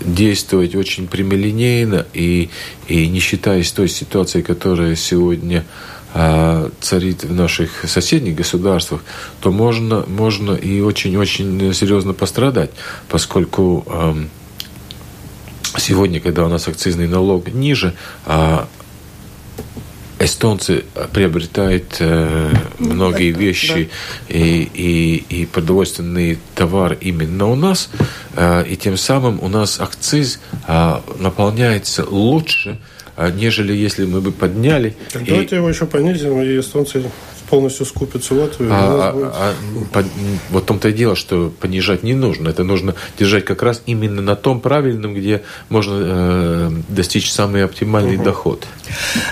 [0.00, 2.50] действовать очень прямолинейно и,
[2.88, 5.64] и не считаясь той ситуацией, которая сегодня
[6.80, 9.02] царит в наших соседних государствах,
[9.40, 12.70] то можно, можно и очень-очень серьезно пострадать,
[13.08, 14.16] поскольку а,
[15.78, 17.94] сегодня, когда у нас акцизный налог ниже,
[18.26, 18.68] а
[20.24, 23.90] эстонцы приобретают э, многие вещи
[24.28, 24.34] да.
[24.36, 27.90] и, и, и продовольственный товар именно у нас,
[28.36, 32.78] э, и тем самым у нас акциз э, наполняется лучше,
[33.16, 34.94] нежели если мы бы подняли.
[35.12, 35.26] Так и...
[35.26, 37.02] Давайте его еще понизим, и эстонцы
[37.52, 38.70] полностью скупится Латвию.
[38.72, 39.54] А, а, а,
[39.92, 40.02] по,
[40.48, 42.48] вот в том-то и дело, что понижать не нужно.
[42.48, 48.16] Это нужно держать как раз именно на том правильном, где можно э, достичь самый оптимальный
[48.16, 48.24] угу.
[48.24, 48.66] доход.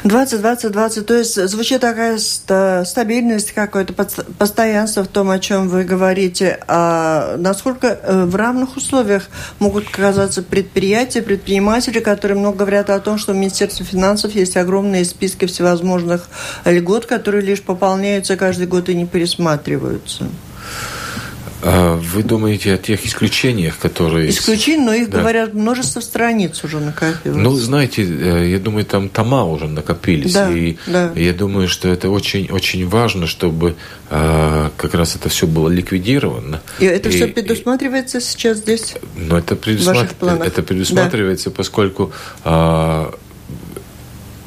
[0.04, 1.06] 20, 20, 20.
[1.06, 6.58] То есть звучит такая стабильность, какое-то постоянство в том, о чем вы говорите.
[6.68, 9.30] А насколько э, в равных условиях
[9.60, 15.06] могут оказаться предприятия, предприниматели, которые много говорят о том, что в Министерстве финансов есть огромные
[15.06, 16.28] списки всевозможных
[16.66, 20.28] льгот, которые лишь пополняют меняются каждый год и не пересматриваются.
[21.62, 24.30] А вы думаете о тех исключениях, которые...
[24.30, 25.20] Исключения, но их, да.
[25.20, 27.36] говорят, множество страниц уже накопилось.
[27.36, 30.32] Ну, знаете, э, я думаю, там тома уже накопились.
[30.32, 31.12] Да, и да.
[31.14, 33.76] я думаю, что это очень-очень важно, чтобы
[34.08, 36.62] а, как раз это все было ликвидировано.
[36.78, 38.94] И это и, все предусматривается и, сейчас здесь?
[39.14, 40.14] Ну, это, предусмат...
[40.22, 41.56] это предусматривается, да.
[41.56, 42.10] поскольку
[42.42, 43.14] а,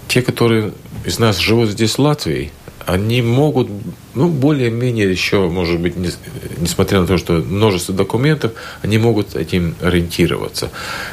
[0.08, 0.74] те, которые
[1.06, 2.52] из нас живут здесь в Латвии,
[2.86, 3.70] они могут,
[4.16, 6.10] ну, более-менее еще, может быть, не,
[6.58, 10.70] несмотря на то, что множество документов, они могут этим ориентироваться.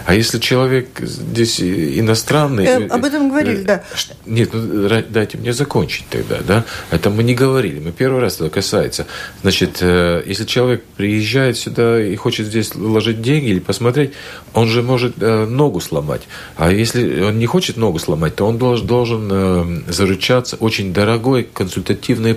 [0.07, 2.65] А если человек здесь иностранный...
[2.65, 3.85] Э, об этом говорили, э, да.
[4.27, 6.65] Нет, ну, дайте мне закончить тогда, да.
[6.91, 9.07] Это мы не говорили, мы первый раз это касается.
[9.43, 14.13] Значит, э, если человек приезжает сюда и хочет здесь вложить деньги или посмотреть,
[14.55, 16.23] он же может э, ногу сломать.
[16.57, 21.45] А если он не хочет ногу сломать, то он должен, должен э, заручаться очень дорогой
[21.45, 22.35] консультативной э,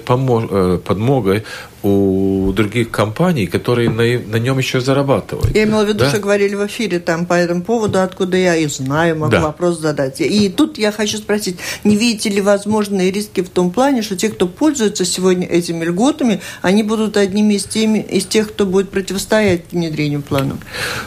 [0.85, 1.43] подмогой
[1.83, 5.53] у других компаний, которые на, на нем еще зарабатывают.
[5.53, 6.09] Я имела в виду, да?
[6.09, 9.41] что говорили в эфире там по этому поводу, откуда я и знаю, могу да.
[9.41, 10.21] вопрос задать.
[10.21, 14.29] И тут я хочу спросить, не видите ли возможные риски в том плане, что те,
[14.29, 19.63] кто пользуется сегодня этими льготами, они будут одними из, теми, из тех, кто будет противостоять
[19.71, 20.57] внедрению плана?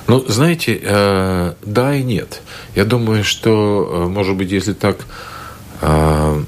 [0.06, 2.42] Ну, знаете, э, да и нет.
[2.74, 4.98] Я думаю, что, э, может быть, если так
[5.80, 6.42] э,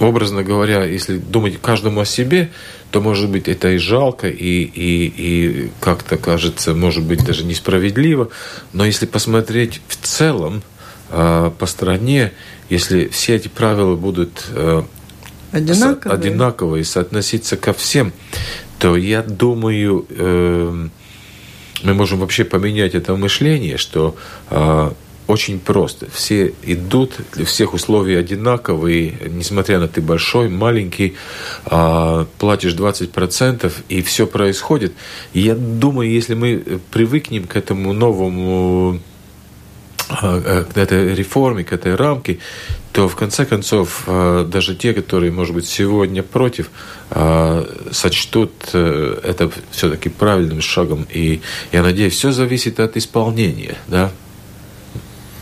[0.00, 2.50] образно говоря, если думать каждому о себе,
[2.90, 8.30] то, может быть, это и жалко, и, и, и как-то кажется, может быть, даже несправедливо.
[8.72, 10.62] Но если посмотреть в целом
[11.10, 12.32] э, по стране,
[12.70, 14.82] если все эти правила будут э,
[15.52, 16.02] одинаковые.
[16.02, 18.12] Со, одинаковые, соотноситься ко всем,
[18.78, 20.88] то я думаю, э,
[21.82, 24.16] мы можем вообще поменять это мышление, что
[24.50, 24.92] э,
[25.28, 26.08] очень просто.
[26.10, 31.16] Все идут, для всех условия одинаковые, несмотря на ты большой, маленький,
[31.66, 34.94] а, платишь 20%, и все происходит.
[35.34, 39.00] И я думаю, если мы привыкнем к этому новому
[40.08, 42.38] а, э, к этой реформе, к этой рамке,
[42.92, 46.70] то в конце концов а, даже те, которые, может быть, сегодня против,
[47.90, 51.06] сочтут э, это все-таки правильным шагом.
[51.10, 51.40] И
[51.72, 53.76] я надеюсь, все зависит от исполнения.
[53.88, 54.10] Да?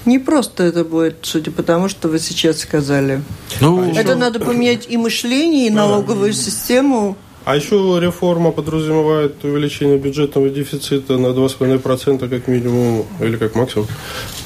[0.07, 3.23] Не просто это будет, судя по тому, что вы сейчас сказали.
[3.61, 4.15] Ну, это еще...
[4.15, 7.17] надо поменять и мышление, и налоговую систему.
[7.45, 13.87] А еще реформа подразумевает увеличение бюджетного дефицита на 2,5% как минимум или как максимум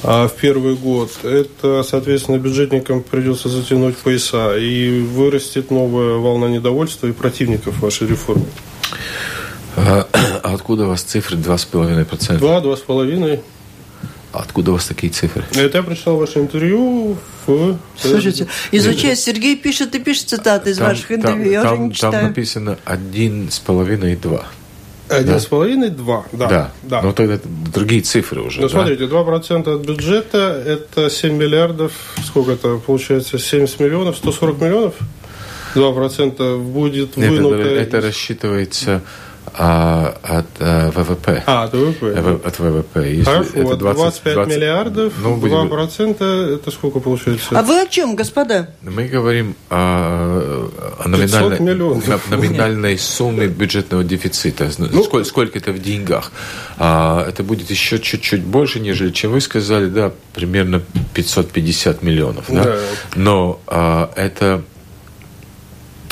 [0.03, 1.09] а в первый год.
[1.23, 8.45] Это, соответственно, бюджетникам придется затянуть пояса и вырастет новая волна недовольства и противников вашей реформы.
[9.75, 10.07] А
[10.43, 12.37] откуда у вас цифры 2,5%?
[12.37, 13.39] 2, 2,5%.
[14.31, 15.43] Откуда у вас такие цифры?
[15.55, 17.77] Это я прочитал ваше интервью в...
[17.97, 21.81] Слушайте, изучая, Сергей пишет и пишет цитаты из там, ваших интервью, там, я там, уже
[21.83, 22.13] не читаю.
[22.13, 24.45] Там написано один с половиной и два.
[25.09, 26.47] Один с половиной, два, да.
[26.47, 27.01] Да, да.
[27.01, 28.61] но тогда другие цифры уже.
[28.61, 28.73] Ну, да?
[28.73, 31.91] смотрите, 2% от бюджета– это 7 миллиардов,
[32.25, 34.93] сколько это получается, 70 миллионов, 140 миллионов?
[35.75, 37.55] 2% будет вынуто...
[37.55, 39.01] Это, это рассчитывается
[39.53, 41.43] а, от а, ВВП.
[41.45, 42.05] А, от ВВП.
[42.05, 43.09] Э, от ВВП.
[43.09, 47.47] Если Хорошо, это 20, 25 20, миллиардов, ну, 2% это сколько получается?
[47.51, 48.69] А вы о чем, господа?
[48.81, 51.59] Мы говорим о, о номинальной,
[52.29, 54.69] номинальной сумме бюджетного дефицита.
[54.77, 56.31] Ну, сколько, сколько это в деньгах?
[56.77, 60.81] А, это будет еще чуть-чуть больше, нежели чем вы сказали, да, примерно
[61.13, 62.45] 550 миллионов.
[62.47, 62.63] Да?
[62.63, 62.77] Да.
[63.15, 64.63] Но а, это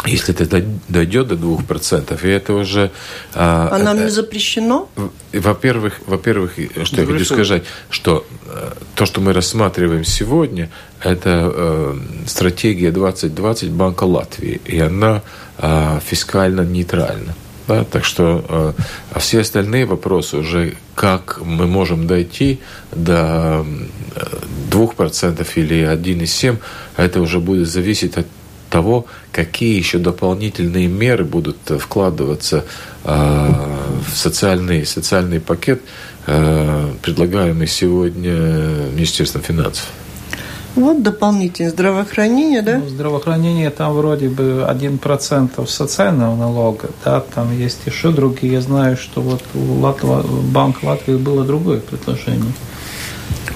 [0.05, 2.91] если это дойдет до 2%, и это уже...
[3.33, 4.89] А, а нам не запрещено?
[5.33, 10.69] Во-первых, во-первых, что я хочу сказать, что э, то, что мы рассматриваем сегодня,
[11.01, 11.97] это э,
[12.27, 15.21] стратегия 2020 Банка Латвии, и она
[15.57, 17.35] э, фискально нейтральна.
[17.67, 18.73] Да, так что э,
[19.11, 22.59] а все остальные вопросы уже, как мы можем дойти
[22.91, 23.63] до
[24.71, 26.57] 2% э, или 1,7%,
[26.97, 28.25] это уже будет зависеть от
[28.69, 32.65] того, какие еще дополнительные меры будут э, вкладываться
[33.03, 33.53] э,
[34.07, 35.81] в социальный, социальный пакет,
[36.27, 38.31] э, предлагаемый сегодня
[38.93, 39.87] Министерством финансов.
[40.75, 42.77] Вот дополнительное здравоохранение, да?
[42.77, 48.53] Ну, здравоохранение там вроде бы 1% социального налога, да, там есть еще другие.
[48.53, 52.53] Я знаю, что вот у Латва, Банк Латвии было другое предложение.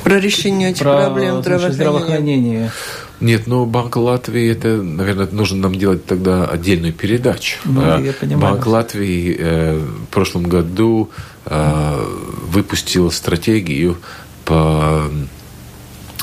[0.04, 1.74] Про решение этих Про, проблем здравоохранения.
[1.76, 2.72] здравоохранения.
[3.20, 7.58] Нет, ну Банк Латвии, это, наверное, нужно нам делать тогда отдельную передачу.
[7.64, 8.54] Ну, а, я понимаю.
[8.54, 11.10] Банк Латвии э, в прошлом году
[11.46, 12.06] э,
[12.52, 13.98] выпустил стратегию
[14.46, 15.10] по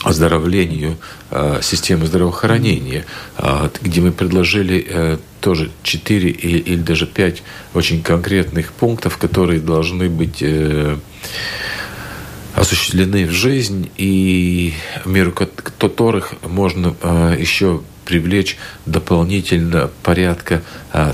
[0.02, 0.96] оздоровлению
[1.30, 3.04] э, системы здравоохранения,
[3.38, 7.42] э, где мы предложили э, тоже 4 или, или даже 5
[7.74, 10.96] очень конкретных пунктов, которые должны быть э,
[12.60, 20.62] осуществлены в жизнь и в меру которых можно а, еще привлечь дополнительно порядка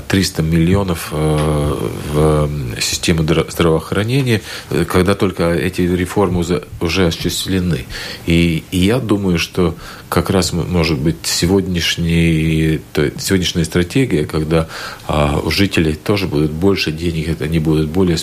[0.09, 4.41] 300 а, миллионов а, в систему здравоохранения,
[4.87, 6.43] когда только эти реформы
[6.81, 7.85] уже осуществлены.
[8.25, 9.75] И, я думаю, что
[10.09, 12.81] как раз может быть сегодняшний,
[13.19, 14.67] сегодняшняя стратегия, когда
[15.07, 18.17] у жителей тоже будет больше денег, они будут более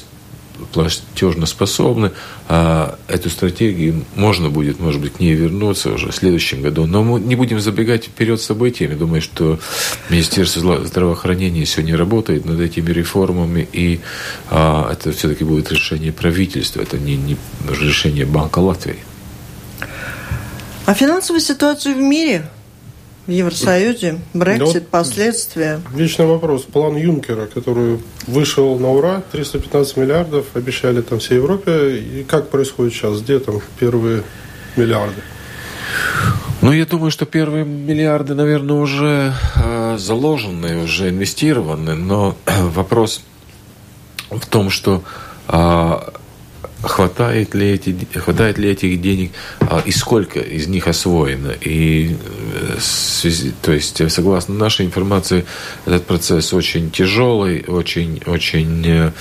[0.67, 2.13] платежноспособны,
[2.49, 6.87] а эту стратегию можно будет, может быть, к ней вернуться уже в следующем году.
[6.87, 8.95] Но мы не будем забегать вперед событиями.
[8.95, 9.59] Думаю, что
[10.11, 14.01] Министерство здравоохранения сегодня работает над этими реформами, и
[14.51, 17.37] а, это все-таки будет решение правительства, это не, не
[17.69, 18.99] решение Банка Латвии.
[20.87, 22.49] А финансовая ситуация в мире–
[23.27, 25.81] в Евросоюзе, Брексит, вот последствия.
[25.95, 26.63] Личный вопрос.
[26.63, 31.99] План Юнкера, который вышел на ура, 315 миллиардов, обещали там всей Европе.
[31.99, 33.21] И как происходит сейчас?
[33.21, 34.23] Где там первые
[34.77, 35.23] миллиарды?
[36.61, 41.95] Ну, я думаю, что первые миллиарды, наверное, уже э, заложены, уже инвестированы.
[41.95, 43.23] Но вопрос
[44.31, 45.03] в том, что
[45.49, 45.99] э,
[46.87, 51.53] хватает ли, эти, хватает ли этих денег а, и сколько из них освоено.
[51.61, 52.17] И,
[53.23, 55.45] э, то есть, согласно нашей информации,
[55.87, 59.13] этот процесс очень тяжелый, очень, очень э,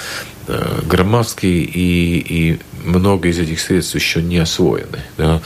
[0.48, 5.00] э, громоздкий, и, и много из этих средств еще не освоены.
[5.18, 5.42] Да?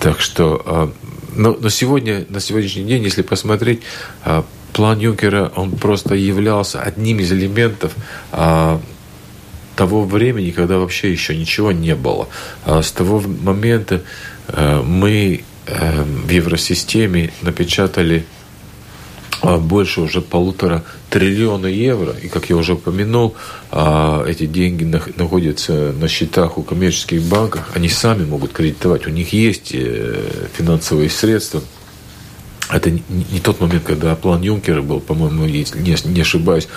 [0.00, 0.92] Так что, а,
[1.34, 3.82] но, но сегодня, на сегодняшний день, если посмотреть,
[4.24, 7.92] а, план Юнкера, он просто являлся одним из элементов
[9.80, 12.28] того времени, когда вообще еще ничего не было.
[12.66, 14.02] А с того момента
[14.48, 18.26] э, мы э, в евросистеме напечатали
[19.40, 22.14] а, больше уже полутора триллиона евро.
[22.22, 23.36] И, как я уже упомянул,
[23.70, 24.84] а, эти деньги
[25.16, 27.62] находятся на счетах у коммерческих банков.
[27.74, 29.06] Они сами могут кредитовать.
[29.06, 31.62] У них есть э, финансовые средства–
[32.72, 36.68] это не, тот момент, когда план Юнкера был, по-моему, если не, не ошибаюсь,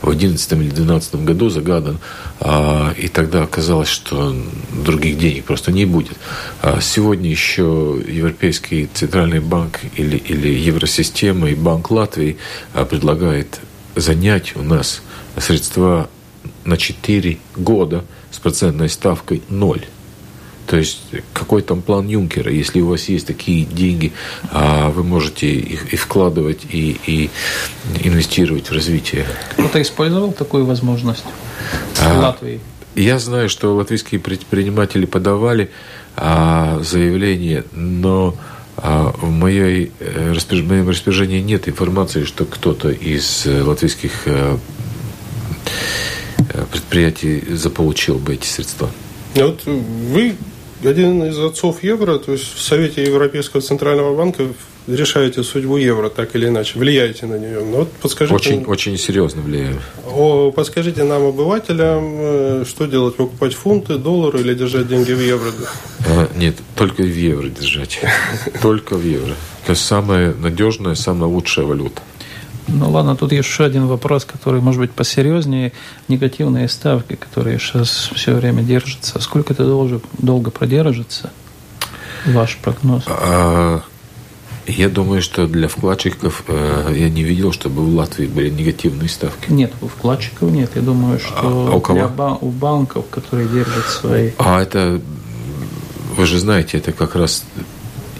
[0.00, 1.98] в 2011 или 2012 году загадан.
[2.40, 4.34] А, и тогда оказалось, что
[4.84, 6.16] других денег просто не будет.
[6.62, 12.38] А сегодня еще Европейский центральный банк или, или Евросистема и Банк Латвии
[12.72, 13.60] а, предлагает
[13.94, 15.02] занять у нас
[15.36, 16.08] средства
[16.64, 19.84] на 4 года с процентной ставкой ноль.
[20.72, 21.02] То есть
[21.34, 22.50] какой там план Юнкера?
[22.50, 24.14] Если у вас есть такие деньги,
[24.50, 27.30] а вы можете их и вкладывать, и, и
[28.02, 29.26] инвестировать в развитие.
[29.52, 31.24] Кто-то использовал такую возможность
[31.92, 32.58] в а, Латвии?
[32.94, 35.70] Я знаю, что латвийские предприниматели подавали
[36.16, 38.34] а, заявление, но
[38.78, 44.56] а, в, моей, э, в моем распоряжении нет информации, что кто-то из э, латвийских э,
[46.72, 48.88] предприятий заполучил бы эти средства.
[49.34, 50.36] Вот вы
[50.84, 54.44] один из отцов евро, то есть в Совете Европейского Центрального банка
[54.86, 57.60] решаете судьбу евро так или иначе, влияете на нее.
[57.60, 59.80] Ну, вот подскажите, очень, очень серьезно влияю.
[60.06, 65.50] О, подскажите нам, обывателям, э, что делать, покупать фунты, доллары или держать деньги в евро?
[66.06, 68.00] А, нет, только в евро держать.
[68.62, 69.34] Только в евро.
[69.64, 72.02] Это самая надежная, самая лучшая валюта.
[72.68, 75.72] Ну ладно, тут еще один вопрос, который может быть посерьезнее.
[76.08, 79.20] Негативные ставки, которые сейчас все время держатся.
[79.20, 81.30] Сколько это долго, долго продержится?
[82.26, 83.02] Ваш прогноз?
[83.06, 83.82] А,
[84.66, 89.50] я думаю, что для вкладчиков э, я не видел, чтобы в Латвии были негативные ставки.
[89.50, 90.70] Нет, у вкладчиков нет.
[90.76, 91.98] Я думаю, что а, у, кого?
[91.98, 94.30] Для ба- у банков, которые держат свои.
[94.38, 95.00] А это,
[96.16, 97.44] вы же знаете, это как раз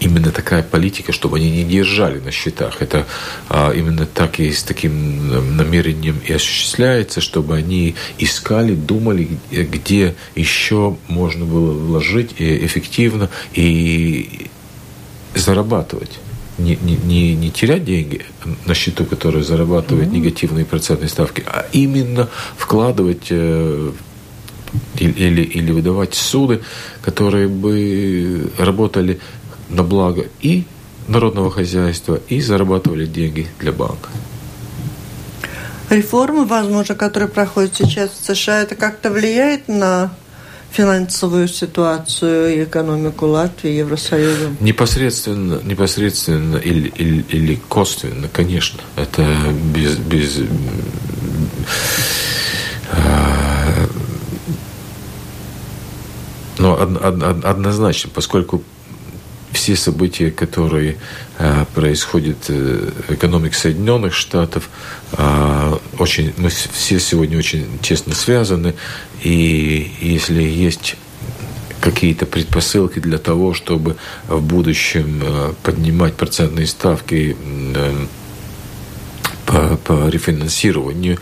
[0.02, 2.82] именно такая политика, чтобы они не держали на счетах.
[2.82, 3.06] Это
[3.48, 10.96] а, именно так и с таким намерением и осуществляется, чтобы они искали, думали, где еще
[11.08, 14.48] можно было вложить эффективно и
[15.34, 16.18] зарабатывать
[16.58, 18.26] не, не, не, не терять деньги
[18.66, 20.12] на счету, который зарабатывает mm-hmm.
[20.12, 23.92] негативные процентные ставки, а именно вкладывать э,
[24.98, 26.60] или, или выдавать суды,
[27.02, 29.18] которые бы работали
[29.72, 30.64] на благо и
[31.08, 34.10] народного хозяйства, и зарабатывали деньги для банка.
[35.90, 40.14] Реформы, возможно, которые проходят сейчас в США, это как-то влияет на
[40.70, 44.52] финансовую ситуацию и экономику Латвии, Евросоюза?
[44.60, 48.80] Непосредственно, непосредственно или, или, или косвенно, конечно.
[48.96, 49.22] Это
[49.74, 50.40] без, без
[52.90, 53.88] а,
[56.58, 56.74] но
[57.44, 58.62] однозначно, поскольку
[59.52, 60.96] все события, которые
[61.38, 64.68] э, происходят э, в экономике Соединенных Штатов,
[65.12, 68.74] э, очень, мы все сегодня очень тесно связаны,
[69.22, 70.96] и если есть
[71.80, 73.96] какие-то предпосылки для того, чтобы
[74.28, 77.36] в будущем поднимать процентные ставки
[79.52, 81.18] по, по рефинансированию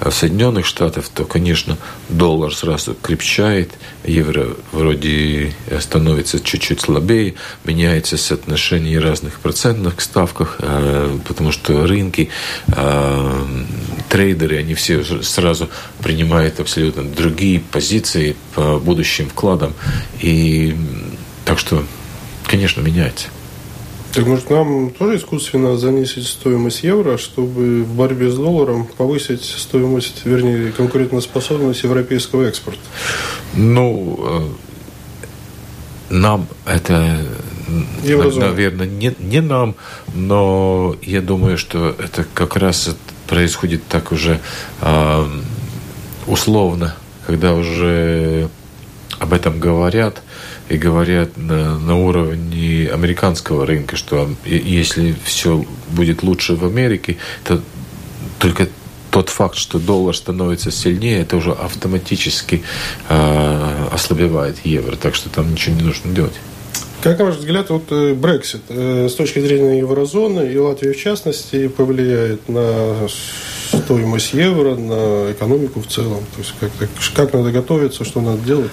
[0.00, 1.76] в Соединенных Штатах, то, конечно,
[2.08, 3.72] доллар сразу крепчает,
[4.04, 12.28] евро вроде становится чуть-чуть слабее, меняется соотношение разных процентных ставках, э, потому что рынки,
[12.68, 13.44] э,
[14.08, 15.68] трейдеры, они все сразу
[16.00, 19.74] принимают абсолютно другие позиции по будущим вкладам.
[20.20, 20.76] И
[21.44, 21.84] так что,
[22.46, 23.26] конечно, меняется.
[24.12, 30.26] Так может нам тоже искусственно занизить стоимость евро, чтобы в борьбе с долларом повысить стоимость,
[30.26, 32.80] вернее, конкурентоспособность европейского экспорта?
[33.54, 34.54] Ну,
[36.10, 37.20] э, нам это,
[38.04, 38.48] Еврозона.
[38.48, 39.76] наверное, не, не нам,
[40.14, 42.94] но я думаю, что это как раз
[43.26, 44.40] происходит так уже
[44.82, 45.26] э,
[46.26, 46.96] условно,
[47.26, 48.50] когда уже
[49.18, 50.20] об этом говорят–
[50.68, 57.60] и говорят на, на уровне американского рынка, что если все будет лучше в Америке, то
[58.38, 58.68] только
[59.10, 62.62] тот факт, что доллар становится сильнее, это уже автоматически
[63.08, 66.34] э, ослабевает евро, так что там ничего не нужно делать.
[67.02, 70.98] Как, на ваш взгляд, вот э, Брексит э, с точки зрения еврозоны и Латвии в
[70.98, 73.08] частности повлияет на
[73.78, 76.24] стоимость евро, на экономику в целом?
[76.34, 76.70] То есть как,
[77.14, 78.70] как надо готовиться, что надо делать?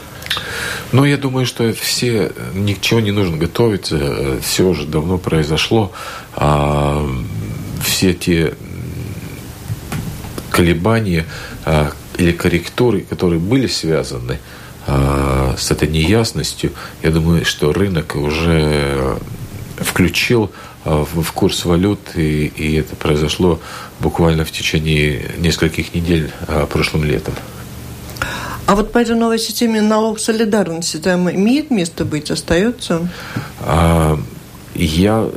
[0.92, 5.92] Ну, я думаю, что все, ничего не нужно готовиться, все уже давно произошло.
[6.36, 7.08] А,
[7.84, 8.54] все те
[10.50, 11.26] колебания
[11.66, 14.40] а, или корректуры, которые были связаны
[14.88, 16.72] а, с этой неясностью,
[17.04, 19.18] я думаю, что рынок уже
[19.78, 20.52] включил
[20.86, 23.60] в, в курс валют, и, и это произошло
[24.00, 26.32] буквально в течение нескольких недель
[26.70, 27.34] прошлым летом.
[28.70, 33.10] А вот по этой новой системе налог солидарности там имеет место быть, остается?
[33.62, 34.20] А,
[34.76, 35.28] я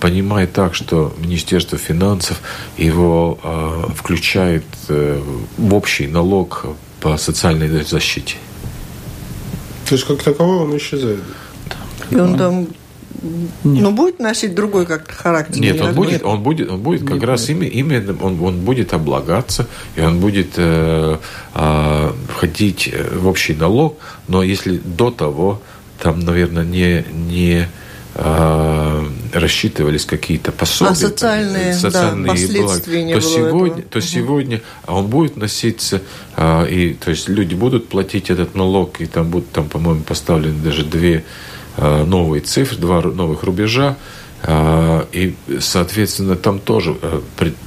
[0.00, 2.40] понимаю так, что Министерство финансов
[2.78, 5.22] его а, включает а,
[5.58, 6.64] в общий налог
[7.02, 8.36] по социальной защите.
[9.86, 11.20] То есть как таковой он исчезает?
[12.10, 12.68] И он там
[13.22, 13.82] Нет.
[13.82, 15.60] Но будет носить другой как характер?
[15.60, 17.72] Нет, он будет, он будет, он будет как нет, раз нет.
[17.72, 21.18] именно, он, он будет облагаться, и он будет э,
[21.54, 23.96] э, входить в общий налог,
[24.28, 25.60] но если до того
[26.00, 27.68] там, наверное, не, не
[28.14, 33.90] э, рассчитывались какие-то пособия, а социальные, социальные да, последствия не то было сегодня, этого.
[33.90, 34.06] то угу.
[34.06, 36.02] сегодня он будет носиться,
[36.38, 40.84] и то есть люди будут платить этот налог, и там будут, там, по-моему, поставлены даже
[40.84, 41.24] две
[41.78, 43.96] новые цифры, два новых рубежа.
[44.42, 47.20] А, и, соответственно, там тоже э,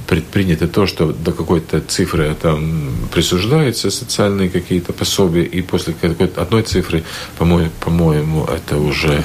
[0.06, 6.62] предпринято то, что до какой-то цифры там присуждаются социальные какие-то пособия, и после какой-то одной
[6.62, 7.02] цифры,
[7.38, 9.22] по-моему, по-моему, это уже...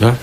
[0.00, 0.16] Да?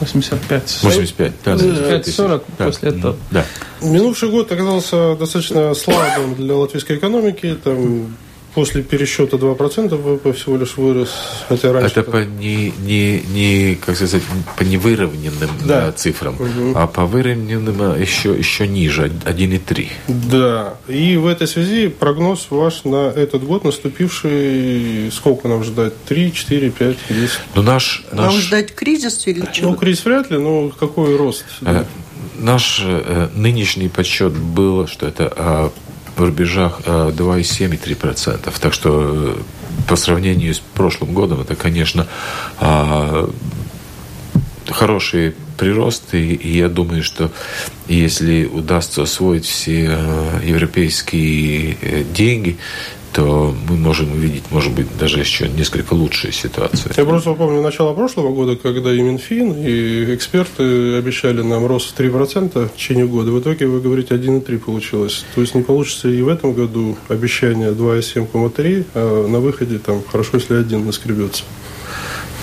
[0.00, 0.78] 85.
[0.82, 1.52] 85, да.
[1.52, 2.64] 85, 40 да.
[2.64, 3.16] после этого.
[3.30, 3.44] Да.
[3.82, 7.56] Минувший год оказался достаточно слабым для латвийской экономики.
[7.62, 8.16] Там
[8.54, 11.10] после пересчета 2% ВВП всего лишь вырос,
[11.48, 12.00] хотя раньше...
[12.00, 14.22] Это по не, не, не, как сказать,
[14.56, 15.88] по невыровненным да.
[15.88, 16.72] Э, цифрам, угу.
[16.74, 19.88] а по выровненным еще, еще ниже, 1,3.
[20.08, 25.94] Да, и в этой связи прогноз ваш на этот год наступивший, сколько нам ждать?
[26.06, 27.40] 3, 4, 5, 10?
[27.54, 28.32] Ну, наш, наш...
[28.32, 29.70] Нам ждать кризис или что?
[29.70, 31.44] Ну, кризис вряд ли, но какой рост?
[31.62, 31.84] Э,
[32.38, 35.70] наш э, нынешний подсчет был, что это э,
[36.16, 38.40] в рубежах 2,7-3%.
[38.46, 39.36] Э, так что э,
[39.88, 42.06] по сравнению с прошлым годом это, конечно,
[42.60, 43.28] а,
[44.68, 47.30] хороший прирост, и, и я думаю, что
[47.88, 52.58] если удастся освоить все э, европейские деньги,
[53.12, 56.90] то мы можем увидеть, может быть, даже еще несколько лучшие ситуации.
[56.96, 62.00] Я просто помню начало прошлого года, когда и Минфин, и эксперты обещали нам рост в
[62.00, 63.30] 3% в течение года.
[63.30, 65.24] В итоге, вы говорите, 1,3 получилось.
[65.34, 70.38] То есть не получится и в этом году обещание 2,7,3, а на выходе там хорошо,
[70.38, 71.44] если один наскребется.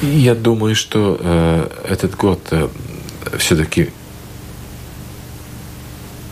[0.02, 2.70] Я думаю, что э, этот год э,
[3.38, 3.90] все-таки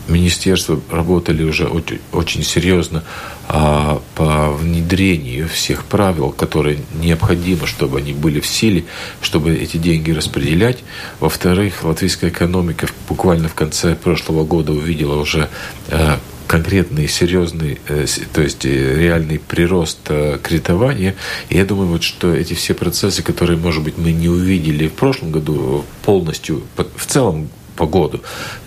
[0.08, 3.04] министерства работали уже очень, серьезно
[3.48, 8.86] а, по внедрению всех правил, которые необходимо, чтобы они были в силе,
[9.22, 10.80] чтобы эти деньги распределять.
[11.20, 15.50] Во-вторых, латвийская экономика буквально в конце прошлого года увидела уже
[15.90, 21.16] а, конкретный, серьезный, э, то есть э, реальный прирост э, кредитования.
[21.50, 24.94] И я думаю, вот, что эти все процессы, которые, может быть, мы не увидели в
[24.94, 28.22] прошлом году полностью, в целом по году,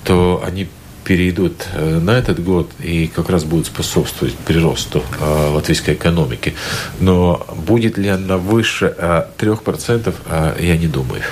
[0.04, 0.68] то они
[1.10, 6.54] перейдут э, на этот год и как раз будут способствовать приросту э, латвийской экономики.
[7.00, 11.22] Но будет ли она выше 3%, э, я не думаю.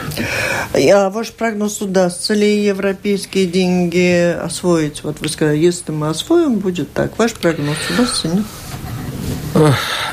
[0.75, 5.05] А ваш прогноз, удастся ли европейские деньги освоить?
[5.05, 7.17] Вот вы сказали, если мы освоим, будет так.
[7.17, 8.47] Ваш прогноз удастся, нет?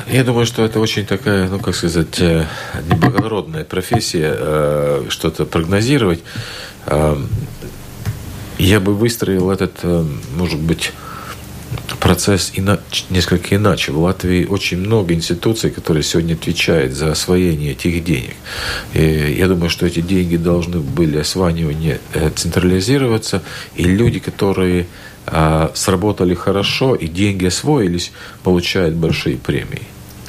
[0.06, 6.22] Я думаю, что это очень такая, ну, как сказать, неблагородная профессия, что-то прогнозировать.
[8.58, 10.04] Я бы выстроил этот, э,
[10.34, 10.92] может быть,
[12.00, 12.80] процесс ина-
[13.10, 13.92] несколько иначе.
[13.92, 18.34] В Латвии очень много институций, которые сегодня отвечают за освоение этих денег.
[18.94, 23.42] И я думаю, что эти деньги должны были осваивание э, централизироваться,
[23.74, 24.86] и люди, которые
[25.28, 28.12] а, сработали хорошо и деньги освоились,
[28.44, 29.82] получают большие премии.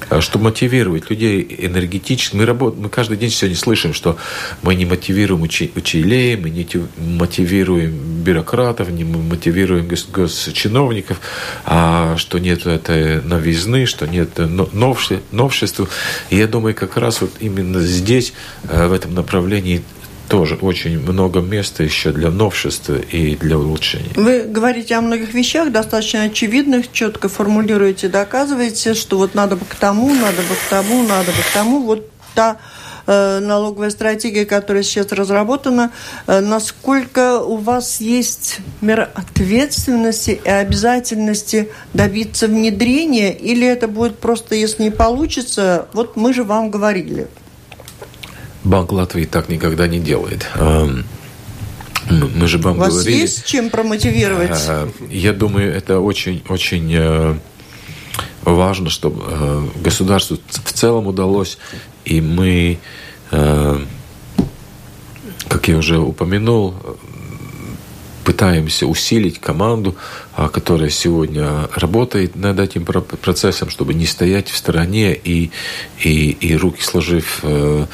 [0.10, 2.36] А чтобы мотивировать людей энергетически.
[2.36, 2.78] Мы, работ...
[2.78, 4.18] мы каждый день сегодня слышим, что
[4.62, 5.72] мы не мотивируем учи...
[5.76, 6.68] учителей, мы не
[6.98, 10.08] мотивируем бюрократов, не мотивируем гос...
[10.12, 11.20] госчиновников,
[11.66, 14.38] а что нет этой новизны, что нет
[14.74, 15.22] новше...
[15.32, 15.82] новшеств.
[16.30, 18.34] И я думаю, как раз вот именно здесь,
[18.70, 19.84] э, в этом направлении,
[20.28, 24.11] тоже очень много места еще для новшества и для улучшения.
[24.15, 29.75] Вы говорите о многих вещах, достаточно очевидных, четко формулируете, доказываете, что вот надо бы к
[29.75, 31.80] тому, надо бы к тому, надо бы к тому.
[31.82, 32.57] Вот та
[33.07, 35.91] э, налоговая стратегия, которая сейчас разработана,
[36.28, 44.55] э, насколько у вас есть мера ответственности и обязательности добиться внедрения, или это будет просто,
[44.55, 47.28] если не получится, вот мы же вам говорили–
[48.68, 50.47] Банк Латвии так никогда не делает.
[50.55, 51.05] Эм,
[52.09, 53.22] мы же вам У вас говорили.
[53.22, 54.59] есть чем промотивировать?
[54.68, 57.38] Э, я думаю, это очень-очень э,
[58.43, 61.57] важно, чтобы э, государству в целом удалось,
[62.05, 62.80] и мы,
[63.30, 63.82] как
[65.68, 66.74] я уже упомянул,
[68.28, 69.95] пытаемся усилить команду,
[70.36, 75.49] а, которая сегодня работает над этим процессом, чтобы не стоять в стороне и,
[76.03, 77.86] и, и руки сложив э,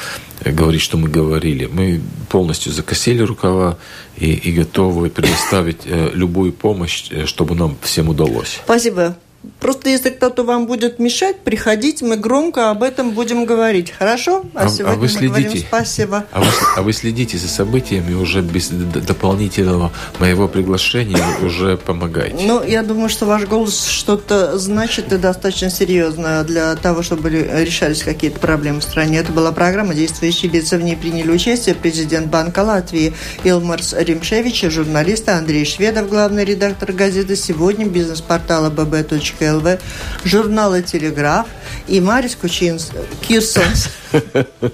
[0.43, 1.69] говорить, что мы говорили.
[1.71, 3.77] Мы полностью закосили рукава
[4.17, 8.59] и, и готовы предоставить э, любую помощь, э, чтобы нам всем удалось.
[8.65, 9.15] Спасибо.
[9.59, 13.91] Просто если кто-то вам будет мешать, приходите, мы громко об этом будем говорить.
[13.91, 14.45] Хорошо?
[14.53, 16.25] А, а сегодня а вы следите, говорим спасибо.
[16.31, 22.45] А вы, а вы следите за событиями уже без дополнительного моего приглашения уже помогаете?
[22.45, 28.03] Ну, я думаю, что ваш голос что-то значит и достаточно серьезно для того, чтобы решались
[28.03, 29.19] какие-то проблемы в стране.
[29.19, 30.77] Это была программа «Действующие лица».
[30.77, 33.13] В ней приняли участие президент Банка Латвии
[33.43, 39.79] Илмарс Римшевич, журналисты Андрей Шведов, главный редактор газеты «Сегодня», бизнес-портала bb.ru ЛВ,
[40.23, 41.47] журнала «Телеграф»
[41.87, 43.89] и Марис Кучинс, Кирсонс.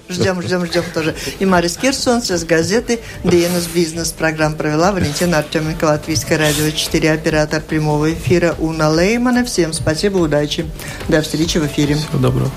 [0.08, 1.14] Ждем, ждем, ждем тоже.
[1.38, 4.12] И Марис Кирсонс из газеты «ДНС Бизнес».
[4.12, 9.44] Программу провела Валентина Артеменко, Латвийское радио 4, оператор прямого эфира Уна Леймана.
[9.44, 10.66] Всем спасибо, удачи.
[11.08, 11.96] До встречи в эфире.
[11.96, 12.50] Всего доброго.